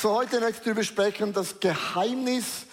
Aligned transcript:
So, 0.00 0.14
heute 0.14 0.40
möchte 0.40 0.56
ich 0.60 0.64
darüber 0.64 0.82
sprechen, 0.82 1.34
das 1.34 1.60
Geheimnis 1.60 2.64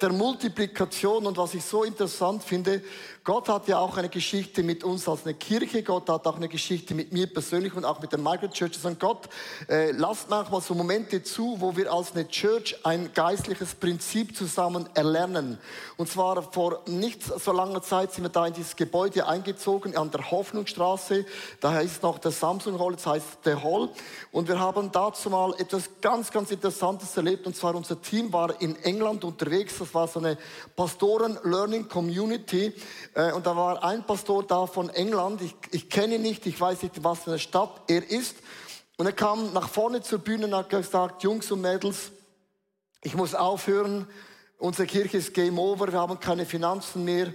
der 0.00 0.12
Multiplikation. 0.12 1.26
Und 1.26 1.36
was 1.36 1.54
ich 1.54 1.64
so 1.64 1.84
interessant 1.84 2.42
finde, 2.42 2.82
Gott 3.26 3.48
hat 3.48 3.66
ja 3.66 3.80
auch 3.80 3.96
eine 3.96 4.08
Geschichte 4.08 4.62
mit 4.62 4.84
uns 4.84 5.08
als 5.08 5.24
eine 5.24 5.34
Kirche, 5.34 5.82
Gott 5.82 6.08
hat 6.08 6.28
auch 6.28 6.36
eine 6.36 6.48
Geschichte 6.48 6.94
mit 6.94 7.12
mir 7.12 7.26
persönlich 7.26 7.74
und 7.74 7.84
auch 7.84 8.00
mit 8.00 8.12
den 8.12 8.22
Migrant 8.22 8.54
Churches. 8.54 8.84
Und 8.84 9.00
Gott 9.00 9.28
äh, 9.68 9.90
lasst 9.90 10.30
manchmal 10.30 10.60
so 10.60 10.76
Momente 10.76 11.24
zu, 11.24 11.56
wo 11.58 11.76
wir 11.76 11.92
als 11.92 12.12
eine 12.12 12.28
Church 12.28 12.76
ein 12.84 13.12
geistliches 13.12 13.74
Prinzip 13.74 14.36
zusammen 14.36 14.88
erlernen. 14.94 15.58
Und 15.96 16.08
zwar 16.08 16.40
vor 16.52 16.82
nicht 16.86 17.20
so 17.24 17.50
langer 17.50 17.82
Zeit 17.82 18.12
sind 18.12 18.22
wir 18.22 18.28
da 18.28 18.46
in 18.46 18.54
dieses 18.54 18.76
Gebäude 18.76 19.26
eingezogen 19.26 19.96
an 19.96 20.12
der 20.12 20.30
Hoffnungsstraße, 20.30 21.26
da 21.60 21.72
heißt 21.72 22.04
noch 22.04 22.20
der 22.20 22.30
Samsung 22.30 22.78
Hall, 22.78 22.92
das 22.92 23.06
heißt 23.06 23.26
der 23.44 23.60
Hall. 23.60 23.88
Und 24.30 24.46
wir 24.46 24.60
haben 24.60 24.92
dazu 24.92 25.30
mal 25.30 25.52
etwas 25.58 25.90
ganz, 26.00 26.30
ganz 26.30 26.52
Interessantes 26.52 27.16
erlebt. 27.16 27.44
Und 27.44 27.56
zwar 27.56 27.74
unser 27.74 28.00
Team 28.00 28.32
war 28.32 28.60
in 28.62 28.76
England 28.84 29.24
unterwegs, 29.24 29.65
das 29.78 29.94
war 29.94 30.08
so 30.08 30.20
eine 30.20 30.38
Pastoren-Learning-Community 30.76 32.72
äh, 33.14 33.32
und 33.32 33.46
da 33.46 33.56
war 33.56 33.82
ein 33.84 34.04
Pastor 34.06 34.42
da 34.42 34.66
von 34.66 34.90
England. 34.90 35.42
Ich, 35.42 35.54
ich 35.70 35.88
kenne 35.90 36.16
ihn 36.16 36.22
nicht, 36.22 36.46
ich 36.46 36.60
weiß 36.60 36.82
nicht, 36.82 37.02
was 37.02 37.20
für 37.20 37.30
eine 37.30 37.38
Stadt 37.38 37.82
er 37.88 38.10
ist. 38.10 38.36
Und 38.96 39.06
er 39.06 39.12
kam 39.12 39.52
nach 39.52 39.68
vorne 39.68 40.00
zur 40.02 40.20
Bühne 40.20 40.46
und 40.46 40.54
hat 40.54 40.70
gesagt, 40.70 41.22
Jungs 41.22 41.50
und 41.50 41.60
Mädels, 41.60 42.12
ich 43.02 43.14
muss 43.14 43.34
aufhören. 43.34 44.06
Unsere 44.58 44.86
Kirche 44.86 45.18
ist 45.18 45.34
Game 45.34 45.58
Over, 45.58 45.92
wir 45.92 46.00
haben 46.00 46.18
keine 46.18 46.46
Finanzen 46.46 47.04
mehr. 47.04 47.32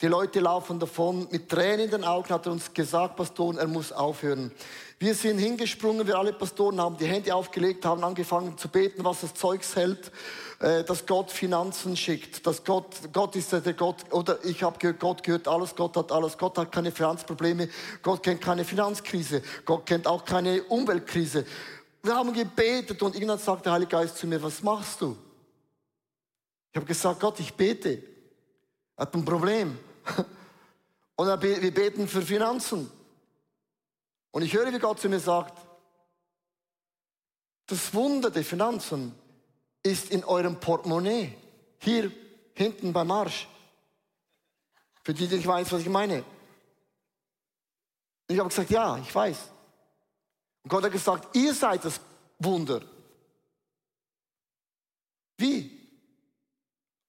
Die 0.00 0.06
Leute 0.06 0.40
laufen 0.40 0.78
davon. 0.78 1.28
Mit 1.30 1.50
Tränen 1.50 1.80
in 1.80 1.90
den 1.90 2.04
Augen 2.04 2.30
hat 2.30 2.46
er 2.46 2.52
uns 2.52 2.72
gesagt, 2.72 3.16
Pastor, 3.16 3.58
er 3.58 3.66
muss 3.66 3.92
aufhören. 3.92 4.50
Wir 4.98 5.14
sind 5.14 5.38
hingesprungen, 5.38 6.06
wir 6.06 6.16
alle 6.16 6.32
Pastoren 6.32 6.80
haben 6.80 6.96
die 6.96 7.06
Hände 7.06 7.34
aufgelegt, 7.34 7.84
haben 7.84 8.04
angefangen 8.04 8.56
zu 8.56 8.68
beten, 8.68 9.04
was 9.04 9.22
das 9.22 9.34
Zeugs 9.34 9.74
hält. 9.74 10.12
Äh, 10.60 10.84
dass 10.84 11.06
Gott 11.06 11.30
Finanzen 11.30 11.96
schickt, 11.96 12.46
dass 12.46 12.62
Gott, 12.62 12.94
Gott 13.14 13.34
ist 13.34 13.50
der 13.50 13.72
Gott, 13.72 14.12
oder 14.12 14.44
ich 14.44 14.62
habe 14.62 14.78
gehört, 14.78 15.00
Gott 15.00 15.22
gehört 15.22 15.48
alles, 15.48 15.74
Gott 15.74 15.96
hat 15.96 16.12
alles, 16.12 16.36
Gott 16.36 16.58
hat 16.58 16.70
keine 16.70 16.92
Finanzprobleme, 16.92 17.70
Gott 18.02 18.22
kennt 18.22 18.42
keine 18.42 18.66
Finanzkrise, 18.66 19.42
Gott 19.64 19.86
kennt 19.86 20.06
auch 20.06 20.22
keine 20.22 20.62
Umweltkrise. 20.64 21.46
Wir 22.02 22.14
haben 22.14 22.34
gebetet 22.34 23.02
und 23.02 23.14
irgendwann 23.14 23.38
sagt 23.38 23.64
der 23.64 23.72
Heilige 23.72 23.90
Geist 23.90 24.18
zu 24.18 24.26
mir, 24.26 24.42
was 24.42 24.62
machst 24.62 25.00
du? 25.00 25.16
Ich 26.72 26.76
habe 26.76 26.86
gesagt, 26.86 27.20
Gott, 27.20 27.40
ich 27.40 27.54
bete. 27.54 28.02
Er 28.96 29.06
hat 29.06 29.14
ein 29.14 29.24
Problem. 29.24 29.78
Und 31.16 31.26
wir 31.26 31.74
beten 31.74 32.06
für 32.08 32.22
Finanzen. 32.22 32.90
Und 34.30 34.42
ich 34.42 34.54
höre, 34.54 34.72
wie 34.72 34.78
Gott 34.78 35.00
zu 35.00 35.08
mir 35.08 35.20
sagt, 35.20 35.58
das 37.66 37.92
Wunder 37.92 38.30
der 38.30 38.44
Finanzen 38.44 39.14
ist 39.82 40.10
in 40.10 40.24
eurem 40.24 40.60
Portemonnaie. 40.60 41.36
Hier 41.78 42.12
hinten 42.54 42.92
beim 42.92 43.10
Arsch. 43.10 43.48
Für 45.02 45.14
die, 45.14 45.26
die 45.26 45.36
nicht 45.36 45.46
weiß, 45.46 45.72
was 45.72 45.80
ich 45.80 45.88
meine. 45.88 46.18
Und 46.18 46.24
ich 48.34 48.38
habe 48.38 48.48
gesagt, 48.48 48.70
ja, 48.70 48.98
ich 48.98 49.14
weiß. 49.14 49.38
Und 50.62 50.68
Gott 50.68 50.84
hat 50.84 50.92
gesagt, 50.92 51.34
ihr 51.34 51.54
seid 51.54 51.84
das 51.84 52.00
Wunder. 52.38 52.82
Wie? 55.38 55.80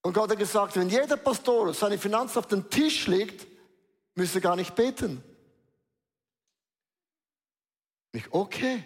Und 0.02 0.13
Gott 0.13 0.31
hat 0.31 0.39
gesagt, 0.39 0.75
wenn 0.78 0.89
jeder 0.89 1.17
Pastor 1.17 1.73
seine 1.73 1.97
Finanzen 1.97 2.39
auf 2.39 2.47
den 2.47 2.69
Tisch 2.69 3.08
legt, 3.08 3.45
müsste 4.16 4.39
er 4.39 4.41
gar 4.41 4.56
nicht 4.56 4.73
beten. 4.73 5.23
Und 8.11 8.19
ich, 8.19 8.33
okay. 8.33 8.83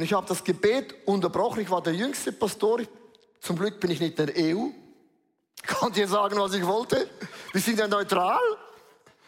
Und 0.00 0.04
ich 0.04 0.14
habe 0.14 0.26
das 0.26 0.42
Gebet 0.42 0.94
unterbrochen. 1.04 1.60
Ich 1.60 1.68
war 1.68 1.82
der 1.82 1.92
jüngste 1.92 2.32
Pastor. 2.32 2.80
Zum 3.38 3.58
Glück 3.58 3.78
bin 3.78 3.90
ich 3.90 4.00
nicht 4.00 4.18
in 4.18 4.26
der 4.28 4.34
EU. 4.34 4.68
Ich 5.62 5.68
konnte 5.76 6.00
ihr 6.00 6.08
sagen, 6.08 6.38
was 6.38 6.54
ich 6.54 6.66
wollte. 6.66 7.06
Wir 7.52 7.60
sind 7.60 7.78
ja 7.78 7.86
neutral. 7.86 8.40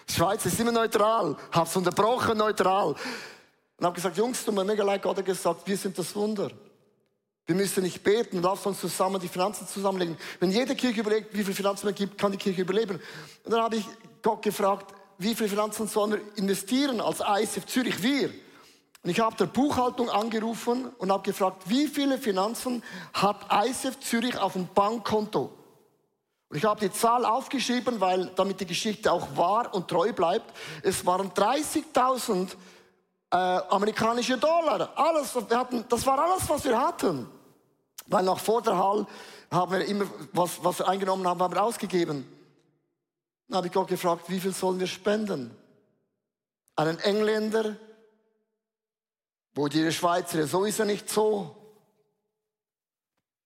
Die 0.09 0.15
Schweiz 0.15 0.47
ist 0.47 0.59
immer 0.59 0.73
neutral. 0.73 1.37
Habe 1.51 1.69
es 1.69 1.77
unterbrochen, 1.77 2.39
neutral. 2.39 2.97
Und 3.77 3.85
habe 3.85 3.95
gesagt, 3.95 4.17
Jungs, 4.17 4.43
tut 4.43 4.55
mir 4.55 4.65
mega 4.65 4.83
leid. 4.83 5.03
Gott 5.03 5.19
hat 5.19 5.27
gesagt, 5.27 5.61
wir 5.67 5.77
sind 5.77 5.99
das 5.99 6.17
Wunder. 6.17 6.51
Wir 7.45 7.55
müssen 7.55 7.83
nicht 7.83 8.03
beten, 8.03 8.41
lass 8.41 8.65
uns 8.65 8.81
zusammen 8.81 9.21
die 9.21 9.29
Finanzen 9.29 9.69
zusammenlegen. 9.69 10.17
Wenn 10.41 10.53
jede 10.53 10.75
Kirche 10.75 11.01
überlegt, 11.01 11.37
wie 11.37 11.45
viel 11.45 11.53
Finanzen 11.53 11.85
man 11.85 11.95
gibt, 11.95 12.17
kann 12.17 12.33
die 12.33 12.39
Kirche 12.39 12.63
überleben. 12.63 12.99
Und 13.45 13.53
dann 13.53 13.61
habe 13.61 13.77
ich 13.77 13.85
Gott 14.23 14.41
gefragt, 14.41 14.95
wie 15.19 15.35
viel 15.35 15.51
Finanzen 15.51 15.87
sollen 15.87 16.13
wir 16.13 16.21
investieren 16.37 17.03
als 17.03 17.21
ISF 17.21 17.67
Zürich? 17.67 18.03
Wir. 18.03 18.31
Und 19.03 19.11
ich 19.11 19.19
habe 19.19 19.35
der 19.37 19.47
Buchhaltung 19.47 20.09
angerufen 20.11 20.87
und 20.99 21.11
habe 21.11 21.25
gefragt, 21.25 21.65
wie 21.67 21.89
viele 21.89 22.19
Finanzen 22.19 22.83
hat 23.13 23.37
ISF 23.67 23.99
Zürich 24.01 24.39
auf 24.39 24.53
dem 24.53 24.69
Bankkonto? 24.69 25.51
Und 26.49 26.57
ich 26.57 26.65
habe 26.65 26.81
die 26.81 26.93
Zahl 26.93 27.25
aufgeschrieben, 27.25 28.01
weil 28.01 28.27
damit 28.37 28.61
die 28.61 28.67
Geschichte 28.67 29.11
auch 29.11 29.37
wahr 29.37 29.75
und 29.75 29.89
treu 29.89 30.13
bleibt. 30.13 30.55
Es 30.83 31.05
waren 31.05 31.31
30.000 31.31 32.51
äh, 33.31 33.37
amerikanische 33.37 34.37
Dollar. 34.37 34.91
Alles, 34.95 35.35
wir 35.35 35.59
hatten, 35.59 35.85
das 35.89 36.07
war 36.07 36.19
alles, 36.19 36.49
was 36.49 36.63
wir 36.65 36.79
hatten. 36.79 37.27
Weil 38.07 38.25
nach 38.25 38.39
vor 38.39 38.63
der 38.63 38.77
Hall 38.77 39.07
haben 39.51 39.73
wir 39.73 39.85
immer, 39.85 40.05
was, 40.33 40.63
was 40.63 40.79
wir 40.79 40.89
eingenommen 40.89 41.27
haben, 41.27 41.43
haben 41.43 41.55
wir 41.55 41.63
ausgegeben. 41.63 42.29
Dann 43.49 43.57
habe 43.57 43.67
ich 43.67 43.73
Gott 43.73 43.89
gefragt, 43.89 44.25
wie 44.29 44.39
viel 44.39 44.53
sollen 44.53 44.79
wir 44.79 44.87
spenden? 44.87 45.57
Einen 46.77 46.99
Engländer, 47.01 47.77
wo 49.55 49.69
die 49.69 49.91
Schweizer 49.93 50.47
sowieso 50.47 50.85
nicht 50.85 51.09
so 51.09 51.57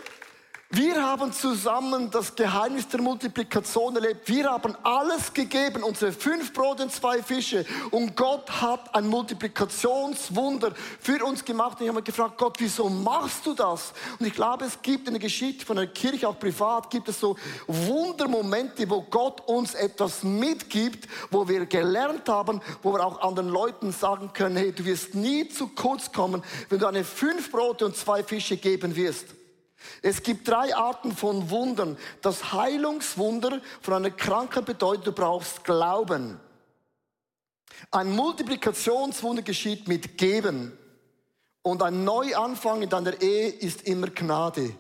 wir 0.73 1.03
haben 1.03 1.33
zusammen 1.33 2.09
das 2.09 2.33
Geheimnis 2.33 2.87
der 2.87 3.01
Multiplikation 3.01 3.93
erlebt. 3.93 4.29
Wir 4.29 4.49
haben 4.49 4.73
alles 4.83 5.33
gegeben, 5.33 5.83
unsere 5.83 6.13
fünf 6.13 6.53
Brote 6.53 6.83
und 6.83 6.93
zwei 6.93 7.21
Fische. 7.21 7.65
Und 7.91 8.15
Gott 8.15 8.49
hat 8.61 8.95
ein 8.95 9.05
Multiplikationswunder 9.07 10.71
für 11.01 11.25
uns 11.25 11.43
gemacht. 11.43 11.73
Und 11.79 11.81
ich 11.81 11.89
habe 11.89 11.97
mich 11.97 12.05
gefragt, 12.05 12.37
Gott, 12.37 12.55
wieso 12.59 12.87
machst 12.87 13.45
du 13.45 13.53
das? 13.53 13.91
Und 14.17 14.25
ich 14.25 14.33
glaube, 14.33 14.63
es 14.63 14.81
gibt 14.81 15.07
in 15.07 15.15
der 15.15 15.19
Geschichte 15.19 15.65
von 15.65 15.75
der 15.75 15.87
Kirche, 15.87 16.29
auch 16.29 16.39
privat, 16.39 16.89
gibt 16.89 17.09
es 17.09 17.19
so 17.19 17.35
Wundermomente, 17.67 18.89
wo 18.89 19.01
Gott 19.01 19.41
uns 19.49 19.73
etwas 19.73 20.23
mitgibt, 20.23 21.05
wo 21.31 21.45
wir 21.49 21.65
gelernt 21.65 22.29
haben, 22.29 22.61
wo 22.81 22.93
wir 22.93 23.05
auch 23.05 23.19
anderen 23.19 23.49
Leuten 23.49 23.91
sagen 23.91 24.31
können, 24.31 24.55
hey, 24.55 24.71
du 24.71 24.85
wirst 24.85 25.15
nie 25.15 25.49
zu 25.49 25.67
kurz 25.67 26.13
kommen, 26.13 26.41
wenn 26.69 26.79
du 26.79 26.87
eine 26.87 27.03
fünf 27.03 27.51
Brote 27.51 27.85
und 27.85 27.97
zwei 27.97 28.23
Fische 28.23 28.55
geben 28.55 28.95
wirst. 28.95 29.40
Es 30.01 30.23
gibt 30.23 30.47
drei 30.47 30.75
Arten 30.75 31.15
von 31.15 31.49
Wundern. 31.49 31.97
Das 32.21 32.53
Heilungswunder 32.53 33.61
von 33.81 33.93
einer 33.93 34.11
Krankheit 34.11 34.65
bedeutet, 34.65 35.07
du 35.07 35.11
brauchst 35.11 35.63
Glauben. 35.63 36.39
Ein 37.89 38.15
Multiplikationswunder 38.15 39.41
geschieht 39.41 39.87
mit 39.87 40.17
Geben. 40.17 40.77
Und 41.63 41.83
ein 41.83 42.03
Neuanfang 42.03 42.81
in 42.81 42.89
deiner 42.89 43.21
Ehe 43.21 43.49
ist 43.49 43.83
immer 43.83 44.07
Gnade. 44.07 44.75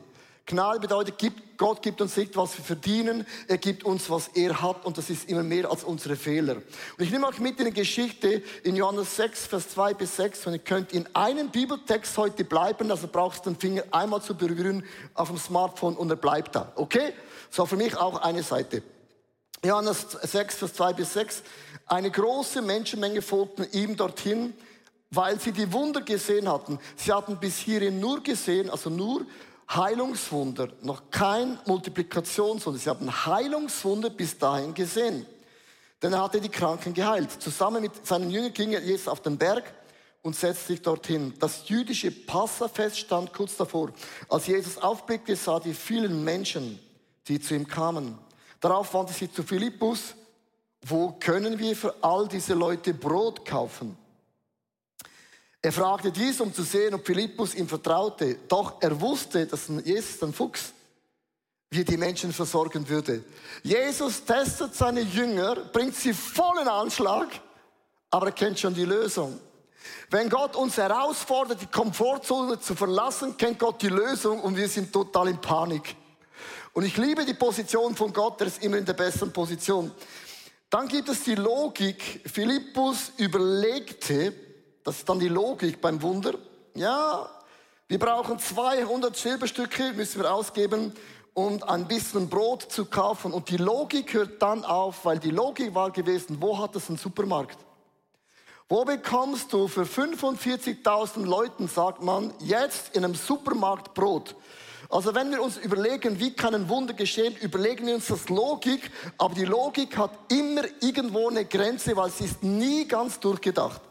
Gnade 0.45 0.79
bedeutet, 0.79 1.17
Gott 1.61 1.83
gibt 1.83 2.01
uns 2.01 2.17
nicht, 2.17 2.35
was 2.37 2.57
wir 2.57 2.65
verdienen, 2.65 3.23
er 3.47 3.59
gibt 3.59 3.83
uns, 3.83 4.09
was 4.09 4.29
er 4.29 4.63
hat 4.63 4.83
und 4.83 4.97
das 4.97 5.11
ist 5.11 5.29
immer 5.29 5.43
mehr 5.43 5.69
als 5.69 5.83
unsere 5.83 6.15
Fehler. 6.15 6.55
Und 6.55 7.03
ich 7.03 7.11
nehme 7.11 7.27
euch 7.27 7.37
mit 7.37 7.59
in 7.59 7.67
eine 7.67 7.71
Geschichte 7.71 8.41
in 8.63 8.75
Johannes 8.75 9.15
6, 9.15 9.45
Vers 9.45 9.69
2 9.69 9.93
bis 9.93 10.15
6 10.15 10.47
und 10.47 10.53
ihr 10.53 10.59
könnt 10.59 10.91
in 10.91 11.07
einem 11.15 11.51
Bibeltext 11.51 12.17
heute 12.17 12.45
bleiben, 12.45 12.89
also 12.89 13.07
brauchst 13.07 13.45
du 13.45 13.51
den 13.51 13.59
Finger 13.59 13.83
einmal 13.91 14.23
zu 14.23 14.33
berühren 14.33 14.83
auf 15.13 15.27
dem 15.27 15.37
Smartphone 15.37 15.95
und 15.95 16.09
er 16.09 16.15
bleibt 16.15 16.55
da. 16.55 16.71
Okay? 16.77 17.13
So 17.51 17.67
für 17.67 17.77
mich 17.77 17.95
auch 17.95 18.19
eine 18.23 18.41
Seite. 18.41 18.81
Johannes 19.63 20.17
6, 20.19 20.55
Vers 20.55 20.73
2 20.73 20.93
bis 20.93 21.13
6. 21.13 21.43
Eine 21.85 22.09
große 22.09 22.63
Menschenmenge 22.63 23.21
folgten 23.21 23.67
ihm 23.71 23.95
dorthin, 23.95 24.55
weil 25.11 25.39
sie 25.39 25.51
die 25.51 25.71
Wunder 25.71 26.01
gesehen 26.01 26.49
hatten. 26.49 26.79
Sie 26.95 27.11
hatten 27.11 27.37
bis 27.37 27.57
hierhin 27.57 27.99
nur 27.99 28.23
gesehen, 28.23 28.71
also 28.71 28.89
nur 28.89 29.27
Heilungswunder, 29.75 30.69
noch 30.81 31.09
kein 31.11 31.57
Multiplikationswunder. 31.65 32.79
Sie 32.79 32.89
haben 32.89 33.25
Heilungswunder 33.25 34.09
bis 34.09 34.37
dahin 34.37 34.73
gesehen. 34.73 35.25
Denn 36.01 36.13
er 36.13 36.23
hatte 36.23 36.41
die 36.41 36.49
Kranken 36.49 36.93
geheilt. 36.93 37.31
Zusammen 37.41 37.81
mit 37.81 38.05
seinen 38.05 38.29
Jüngern 38.31 38.53
ging 38.53 38.73
er 38.73 38.83
jetzt 38.83 39.07
auf 39.07 39.21
den 39.21 39.37
Berg 39.37 39.63
und 40.23 40.35
setzte 40.35 40.67
sich 40.67 40.81
dorthin. 40.81 41.33
Das 41.39 41.67
jüdische 41.69 42.11
Passafest 42.11 42.97
stand 42.97 43.33
kurz 43.33 43.55
davor. 43.55 43.91
Als 44.27 44.47
Jesus 44.47 44.77
aufblickte, 44.77 45.35
sah 45.35 45.59
die 45.59 45.73
vielen 45.73 46.23
Menschen, 46.23 46.79
die 47.27 47.39
zu 47.39 47.55
ihm 47.55 47.67
kamen. 47.67 48.17
Darauf 48.59 48.93
wandte 48.93 49.13
sie 49.13 49.31
zu 49.31 49.43
Philippus, 49.43 50.15
wo 50.83 51.11
können 51.13 51.57
wir 51.59 51.75
für 51.75 51.93
all 52.01 52.27
diese 52.27 52.55
Leute 52.55 52.93
Brot 52.93 53.45
kaufen? 53.45 53.97
Er 55.61 55.71
fragte 55.71 56.11
dies, 56.11 56.41
um 56.41 56.53
zu 56.53 56.63
sehen, 56.63 56.93
ob 56.95 57.05
Philippus 57.05 57.53
ihm 57.53 57.67
vertraute. 57.67 58.39
Doch 58.47 58.81
er 58.81 58.99
wusste, 58.99 59.45
dass 59.45 59.69
Jesus, 59.83 60.23
ein 60.23 60.33
Fuchs, 60.33 60.73
wie 61.69 61.85
die 61.85 61.97
Menschen 61.97 62.33
versorgen 62.33 62.87
würde. 62.89 63.23
Jesus 63.61 64.25
testet 64.25 64.73
seine 64.73 65.01
Jünger, 65.01 65.55
bringt 65.55 65.95
sie 65.95 66.13
voll 66.13 66.59
in 66.61 66.67
Anschlag, 66.67 67.27
aber 68.09 68.27
er 68.27 68.31
kennt 68.31 68.59
schon 68.59 68.73
die 68.73 68.85
Lösung. 68.85 69.39
Wenn 70.09 70.29
Gott 70.29 70.55
uns 70.55 70.77
herausfordert, 70.77 71.61
die 71.61 71.67
Komfortzone 71.67 72.59
zu 72.59 72.75
verlassen, 72.75 73.37
kennt 73.37 73.59
Gott 73.59 73.81
die 73.81 73.89
Lösung 73.89 74.41
und 74.41 74.57
wir 74.57 74.67
sind 74.67 74.91
total 74.91 75.29
in 75.29 75.39
Panik. 75.39 75.95
Und 76.73 76.85
ich 76.85 76.97
liebe 76.97 77.23
die 77.23 77.33
Position 77.33 77.95
von 77.95 78.11
Gott, 78.11 78.39
der 78.39 78.47
ist 78.47 78.63
immer 78.63 78.77
in 78.77 78.85
der 78.85 78.93
besseren 78.93 79.31
Position. 79.31 79.91
Dann 80.69 80.87
gibt 80.87 81.09
es 81.09 81.23
die 81.23 81.35
Logik. 81.35 82.21
Philippus 82.25 83.11
überlegte, 83.17 84.33
das 84.83 84.97
ist 84.97 85.09
dann 85.09 85.19
die 85.19 85.27
Logik 85.27 85.81
beim 85.81 86.01
Wunder. 86.01 86.33
Ja, 86.75 87.29
wir 87.87 87.99
brauchen 87.99 88.39
200 88.39 89.15
Silberstücke, 89.15 89.93
müssen 89.93 90.21
wir 90.21 90.33
ausgeben, 90.33 90.93
um 91.33 91.61
ein 91.63 91.87
bisschen 91.87 92.29
Brot 92.29 92.63
zu 92.63 92.85
kaufen. 92.85 93.33
Und 93.33 93.49
die 93.49 93.57
Logik 93.57 94.13
hört 94.13 94.41
dann 94.41 94.63
auf, 94.63 95.05
weil 95.05 95.19
die 95.19 95.31
Logik 95.31 95.75
war 95.75 95.91
gewesen, 95.91 96.37
wo 96.39 96.57
hat 96.57 96.75
es 96.75 96.89
einen 96.89 96.97
Supermarkt? 96.97 97.57
Wo 98.69 98.85
bekommst 98.85 99.51
du 99.51 99.67
für 99.67 99.83
45.000 99.83 101.25
Leuten, 101.25 101.67
sagt 101.67 102.01
man, 102.01 102.33
jetzt 102.39 102.95
in 102.95 103.03
einem 103.03 103.15
Supermarkt 103.15 103.93
Brot? 103.93 104.35
Also 104.89 105.13
wenn 105.13 105.29
wir 105.31 105.41
uns 105.41 105.57
überlegen, 105.57 106.19
wie 106.19 106.33
kann 106.33 106.55
ein 106.55 106.69
Wunder 106.69 106.93
geschehen, 106.93 107.35
überlegen 107.41 107.85
wir 107.87 107.95
uns 107.95 108.07
das 108.07 108.29
Logik, 108.29 108.89
aber 109.17 109.35
die 109.35 109.45
Logik 109.45 109.97
hat 109.97 110.11
immer 110.29 110.63
irgendwo 110.79 111.27
eine 111.27 111.45
Grenze, 111.45 111.95
weil 111.95 112.09
sie 112.11 112.25
ist 112.25 112.43
nie 112.43 112.87
ganz 112.87 113.19
durchgedacht. 113.19 113.81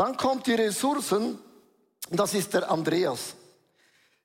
Dann 0.00 0.16
kommt 0.16 0.46
die 0.46 0.54
Ressourcen, 0.54 1.38
das 2.08 2.32
ist 2.32 2.54
der 2.54 2.70
Andreas. 2.70 3.34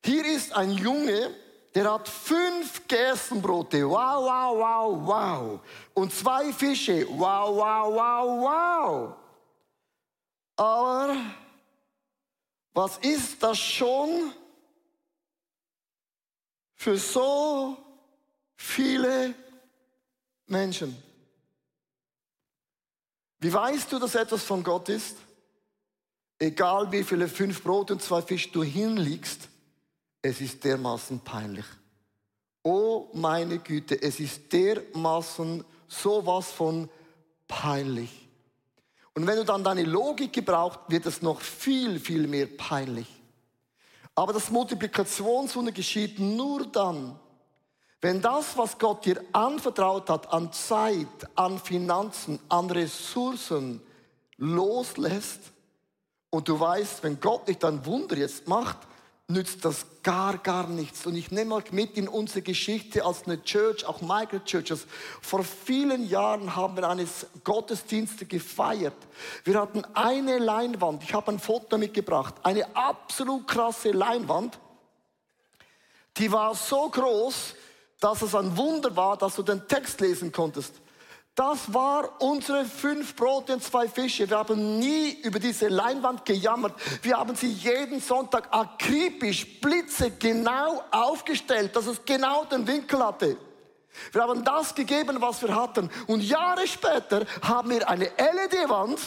Hier 0.05 0.25
ist 0.25 0.53
ein 0.53 0.71
Junge, 0.71 1.35
der 1.73 1.91
hat 1.91 2.07
fünf 2.07 2.87
Gerstenbrote, 2.87 3.85
wow, 3.89 4.23
wow, 4.23 4.57
wow, 4.57 5.05
wow. 5.05 5.59
Und 5.93 6.13
zwei 6.13 6.53
Fische, 6.53 7.05
wow, 7.09 7.53
wow, 7.57 7.93
wow, 7.93 8.41
wow. 8.45 9.15
Aber 10.55 11.17
was 12.71 12.97
ist 12.99 13.43
das 13.43 13.57
schon 13.57 14.31
für 16.75 16.97
so 16.97 17.75
viele 18.55 19.35
Menschen? 20.45 20.95
Wie 23.39 23.51
weißt 23.51 23.91
du, 23.91 23.99
dass 23.99 24.15
etwas 24.15 24.41
von 24.41 24.63
Gott 24.63 24.87
ist? 24.87 25.17
Egal 26.39 26.91
wie 26.91 27.03
viele 27.03 27.27
fünf 27.27 27.63
Brot 27.63 27.91
und 27.91 28.01
zwei 28.01 28.21
Fisch 28.21 28.51
du 28.51 28.63
hinlegst, 28.63 29.47
es 30.21 30.41
ist 30.41 30.63
dermaßen 30.63 31.19
peinlich. 31.19 31.65
Oh 32.63 33.07
meine 33.13 33.59
Güte, 33.59 34.01
es 34.01 34.19
ist 34.19 34.51
dermaßen 34.51 35.63
sowas 35.87 36.51
von 36.51 36.89
peinlich. 37.47 38.27
Und 39.13 39.27
wenn 39.27 39.37
du 39.37 39.45
dann 39.45 39.63
deine 39.63 39.83
Logik 39.83 40.33
gebraucht, 40.33 40.79
wird 40.89 41.05
es 41.05 41.21
noch 41.21 41.39
viel, 41.39 41.99
viel 41.99 42.27
mehr 42.27 42.47
peinlich. 42.47 43.07
Aber 44.13 44.33
das 44.33 44.49
Multiplikationswunder 44.49 45.71
geschieht 45.71 46.19
nur 46.19 46.65
dann, 46.67 47.17
wenn 48.01 48.21
das, 48.21 48.57
was 48.57 48.77
Gott 48.77 49.05
dir 49.05 49.23
anvertraut 49.31 50.09
hat, 50.09 50.31
an 50.33 50.51
Zeit, 50.51 51.07
an 51.35 51.59
Finanzen, 51.59 52.39
an 52.49 52.69
Ressourcen 52.69 53.81
loslässt 54.37 55.54
und 56.35 56.49
du 56.49 56.59
weißt, 56.59 57.01
wenn 57.03 57.21
Gott 57.21 57.47
nicht 57.47 57.63
ein 57.63 57.85
Wunder 57.85 58.17
jetzt 58.17 58.49
macht, 58.49 58.77
nützt 59.29 59.63
das 59.63 59.85
gar, 60.03 60.37
gar 60.37 60.67
nichts. 60.67 61.05
Und 61.05 61.15
ich 61.15 61.31
nehme 61.31 61.55
euch 61.55 61.71
mit 61.71 61.97
in 61.97 62.09
unsere 62.09 62.41
Geschichte 62.41 63.05
als 63.05 63.23
eine 63.25 63.41
Church, 63.41 63.85
auch 63.85 64.01
Michael 64.01 64.43
Churches. 64.43 64.85
Vor 65.21 65.45
vielen 65.45 66.07
Jahren 66.09 66.55
haben 66.55 66.75
wir 66.75 66.89
eines 66.89 67.25
Gottesdienste 67.45 68.25
gefeiert. 68.25 68.97
Wir 69.45 69.61
hatten 69.61 69.85
eine 69.93 70.37
Leinwand. 70.37 71.03
Ich 71.03 71.13
habe 71.13 71.31
ein 71.31 71.39
Foto 71.39 71.77
mitgebracht. 71.77 72.35
Eine 72.43 72.75
absolut 72.75 73.47
krasse 73.47 73.91
Leinwand. 73.91 74.59
Die 76.17 76.29
war 76.33 76.53
so 76.53 76.89
groß, 76.89 77.55
dass 78.01 78.21
es 78.21 78.35
ein 78.35 78.57
Wunder 78.57 78.93
war, 78.95 79.15
dass 79.15 79.35
du 79.35 79.41
den 79.41 79.65
Text 79.69 80.01
lesen 80.01 80.33
konntest. 80.33 80.73
Das 81.35 81.73
war 81.73 82.21
unsere 82.21 82.63
fünf 82.63 83.13
Brote 83.13 83.53
und 83.53 83.61
zwei 83.61 83.89
Fische. 83.89 84.29
Wir 84.29 84.37
haben 84.37 84.79
nie 84.79 85.19
über 85.21 85.37
diese 85.37 85.67
Leinwand 85.67 86.23
gejammert. 86.23 86.73
Wir 87.01 87.17
haben 87.17 87.35
sie 87.35 87.51
jeden 87.51 87.99
Sonntag 87.99 88.47
akribisch, 88.51 89.59
blitzegenau 89.59 90.81
aufgestellt, 90.91 91.75
dass 91.75 91.87
es 91.87 92.05
genau 92.05 92.45
den 92.45 92.65
Winkel 92.65 93.05
hatte. 93.05 93.37
Wir 94.13 94.21
haben 94.21 94.45
das 94.45 94.73
gegeben, 94.73 95.17
was 95.19 95.41
wir 95.41 95.53
hatten. 95.53 95.89
Und 96.07 96.21
Jahre 96.21 96.65
später 96.67 97.25
haben 97.41 97.69
wir 97.69 97.89
eine 97.89 98.05
LED-Wand, 98.05 98.99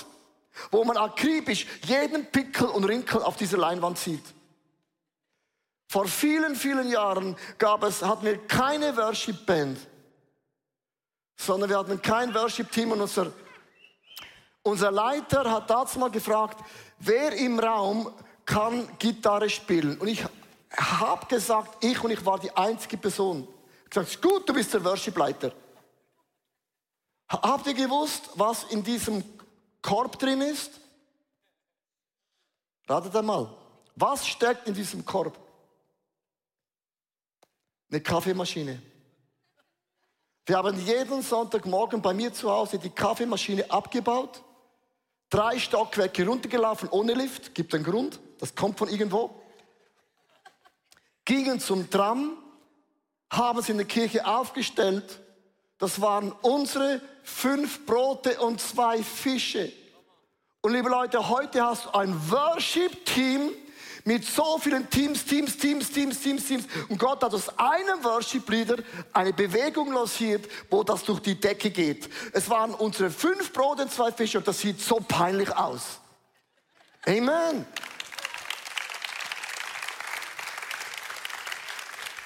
wo 0.70 0.84
man 0.84 0.98
akribisch 0.98 1.66
jeden 1.86 2.26
Pickel 2.26 2.66
und 2.66 2.84
Rinkel 2.84 3.22
auf 3.22 3.36
dieser 3.36 3.56
Leinwand 3.56 3.96
sieht. 3.96 4.24
Vor 5.86 6.04
vielen, 6.04 6.56
vielen 6.56 6.90
Jahren 6.90 7.36
gab 7.56 7.82
es, 7.84 8.02
hatten 8.02 8.26
wir 8.26 8.36
keine 8.46 8.94
Worship-Band 8.94 9.78
sondern 11.38 11.70
wir 11.70 11.78
hatten 11.78 12.02
kein 12.02 12.34
Worship-Team 12.34 12.92
und 12.92 13.00
unser, 13.00 13.32
unser 14.62 14.90
Leiter 14.90 15.50
hat 15.50 15.70
dazu 15.70 15.98
mal 15.98 16.10
gefragt, 16.10 16.62
wer 16.98 17.32
im 17.32 17.58
Raum 17.58 18.12
kann 18.44 18.88
Gitarre 18.98 19.48
spielen? 19.48 19.98
Und 19.98 20.08
ich 20.08 20.24
habe 20.76 21.26
gesagt, 21.26 21.82
ich 21.84 22.02
und 22.02 22.10
ich 22.10 22.26
war 22.26 22.38
die 22.38 22.54
einzige 22.54 22.96
Person. 22.96 23.46
Ich 23.84 23.90
gesagt, 23.90 24.20
gut, 24.20 24.48
du 24.48 24.52
bist 24.52 24.74
der 24.74 24.84
Worship-Leiter. 24.84 25.52
Habt 27.28 27.66
ihr 27.66 27.74
gewusst, 27.74 28.30
was 28.34 28.64
in 28.64 28.82
diesem 28.82 29.22
Korb 29.80 30.18
drin 30.18 30.40
ist? 30.40 30.72
Ratet 32.88 33.14
einmal. 33.14 33.54
Was 33.94 34.26
steckt 34.26 34.66
in 34.66 34.74
diesem 34.74 35.04
Korb? 35.04 35.38
Eine 37.90 38.00
Kaffeemaschine. 38.00 38.82
Wir 40.48 40.56
haben 40.56 40.80
jeden 40.80 41.20
Sonntagmorgen 41.20 42.00
bei 42.00 42.14
mir 42.14 42.32
zu 42.32 42.50
Hause 42.50 42.78
die 42.78 42.88
Kaffeemaschine 42.88 43.70
abgebaut, 43.70 44.42
drei 45.28 45.58
Stockwerke 45.58 46.26
runtergelaufen 46.26 46.88
ohne 46.88 47.12
Lift, 47.12 47.54
gibt 47.54 47.74
einen 47.74 47.84
Grund, 47.84 48.18
das 48.38 48.54
kommt 48.54 48.78
von 48.78 48.88
irgendwo. 48.88 49.42
Gingen 51.26 51.60
zum 51.60 51.90
Tram, 51.90 52.38
haben 53.28 53.60
sie 53.60 53.72
in 53.72 53.76
der 53.76 53.86
Kirche 53.86 54.26
aufgestellt. 54.26 55.20
Das 55.76 56.00
waren 56.00 56.32
unsere 56.40 57.02
fünf 57.22 57.84
Brote 57.84 58.40
und 58.40 58.58
zwei 58.58 59.02
Fische. 59.02 59.70
Und 60.62 60.72
liebe 60.72 60.88
Leute, 60.88 61.28
heute 61.28 61.62
hast 61.62 61.84
du 61.84 61.90
ein 61.90 62.14
Worship-Team, 62.30 63.50
Mit 64.08 64.24
so 64.24 64.56
vielen 64.56 64.88
Teams, 64.88 65.22
Teams, 65.22 65.58
Teams, 65.58 65.90
Teams, 65.90 66.18
Teams, 66.18 66.46
Teams. 66.46 66.64
Und 66.88 66.98
Gott 66.98 67.22
hat 67.22 67.34
aus 67.34 67.50
einem 67.58 68.02
Worship-Leader 68.02 68.76
eine 69.12 69.34
Bewegung 69.34 69.92
lanciert, 69.92 70.50
wo 70.70 70.82
das 70.82 71.04
durch 71.04 71.20
die 71.20 71.38
Decke 71.38 71.70
geht. 71.70 72.08
Es 72.32 72.48
waren 72.48 72.72
unsere 72.72 73.10
fünf 73.10 73.52
Brot 73.52 73.80
und 73.80 73.92
zwei 73.92 74.10
Fische 74.10 74.38
und 74.38 74.48
das 74.48 74.60
sieht 74.60 74.80
so 74.80 74.96
peinlich 74.96 75.54
aus. 75.54 76.00
Amen. 77.06 77.66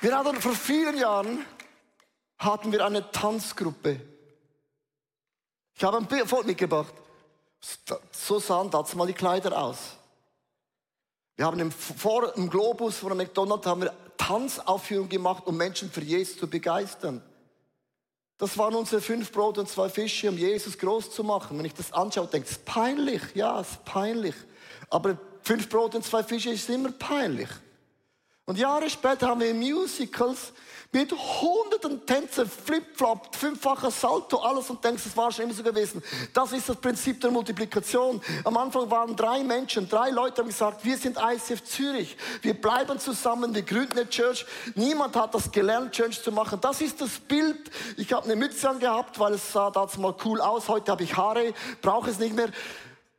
Wir 0.03 0.17
hatten 0.17 0.41
vor 0.41 0.55
vielen 0.55 0.97
Jahren 0.97 1.45
hatten 2.39 2.71
wir 2.71 2.87
eine 2.87 3.11
Tanzgruppe. 3.11 4.01
Ich 5.75 5.83
habe 5.83 5.97
ein 5.97 6.07
Bild 6.07 6.47
mitgebracht. 6.47 6.95
So 8.13 8.39
sahen 8.39 8.71
dazu 8.71 8.97
mal 8.97 9.09
die 9.09 9.15
Kleider 9.15 9.61
aus. 9.61 9.97
Wir 11.43 11.49
haben 11.49 11.59
im, 11.59 11.73
vor, 11.73 12.37
im 12.37 12.49
Globus 12.49 12.99
von 12.99 13.17
McDonald's 13.17 13.67
haben 13.67 13.83
wir 13.83 13.93
Tanzaufführungen 14.17 15.09
gemacht, 15.09 15.45
um 15.45 15.57
Menschen 15.57 15.91
für 15.91 16.01
Jesus 16.01 16.39
zu 16.39 16.47
begeistern. 16.47 17.21
Das 18.39 18.57
waren 18.57 18.77
unsere 18.77 19.03
fünf 19.03 19.33
Brot 19.33 19.59
und 19.59 19.69
zwei 19.69 19.89
Fische, 19.89 20.29
um 20.29 20.39
Jesus 20.39 20.79
groß 20.79 21.11
zu 21.11 21.25
machen. 21.25 21.59
Wenn 21.59 21.65
ich 21.65 21.75
das 21.75 21.93
anschaue, 21.93 22.29
denke 22.29 22.47
ich, 22.47 22.53
es 22.53 22.59
ist 22.59 22.65
peinlich. 22.65 23.23
Ja, 23.35 23.59
es 23.59 23.73
ist 23.73 23.85
peinlich. 23.85 24.37
Aber 24.89 25.19
fünf 25.43 25.69
Brot 25.69 25.97
und 25.97 26.05
zwei 26.05 26.23
Fische 26.23 26.51
ist 26.51 26.71
immer 26.71 26.93
peinlich. 26.93 27.49
Und 28.45 28.59
Jahre 28.59 28.91
später 28.91 29.29
haben 29.29 29.41
wir 29.41 29.55
Musicals 29.55 30.53
mit 30.91 31.13
hunderten 31.13 32.05
Tänzen, 32.05 32.51
Flip-Flop, 32.51 33.35
fünffacher 33.37 33.91
Salto, 33.93 34.39
alles 34.39 34.69
und 34.69 34.85
denkst, 34.85 35.07
es 35.07 35.17
war 35.17 35.31
schon 35.31 35.45
immer 35.45 35.55
so 35.55 35.63
gewesen. 35.63 36.03
Das 36.35 36.53
ist 36.53 36.69
das 36.69 36.77
Prinzip 36.77 37.21
der 37.21 37.31
Multiplikation. 37.31 38.21
Am 38.43 38.57
Anfang 38.57 38.91
waren 38.91 39.15
drei 39.15 39.45
Menschen, 39.45 39.89
drei 39.89 40.11
Leute 40.11 40.43
haben 40.43 40.49
gesagt, 40.49 40.85
wir 40.85 40.99
sind 40.99 41.17
ICF 41.17 41.63
Zürich, 41.63 42.17
wir 42.43 42.61
bleiben 42.61 42.99
zusammen, 42.99 43.55
wir 43.55 43.63
gründen 43.63 44.01
eine 44.01 44.11
Church. 44.11 44.45
Niemand 44.75 45.15
hat 45.15 45.35
das 45.35 45.51
gelernt, 45.51 45.93
Church 45.93 46.21
zu 46.21 46.33
machen. 46.33 46.61
Das 46.61 46.81
ist 46.81 47.01
das 47.01 47.21
Bild. 47.21 47.71
Ich 47.97 48.13
habe 48.13 48.25
eine 48.25 48.35
Mütze 48.35 48.69
angehabt, 48.69 49.21
weil 49.21 49.35
es 49.35 49.53
sah 49.53 49.71
damals 49.71 49.97
mal 49.97 50.15
cool 50.25 50.41
aus. 50.41 50.69
Heute 50.69 50.91
habe 50.91 51.05
ich 51.05 51.17
Haare, 51.17 51.55
brauche 51.81 52.11
es 52.11 52.19
nicht 52.19 52.35
mehr. 52.35 52.51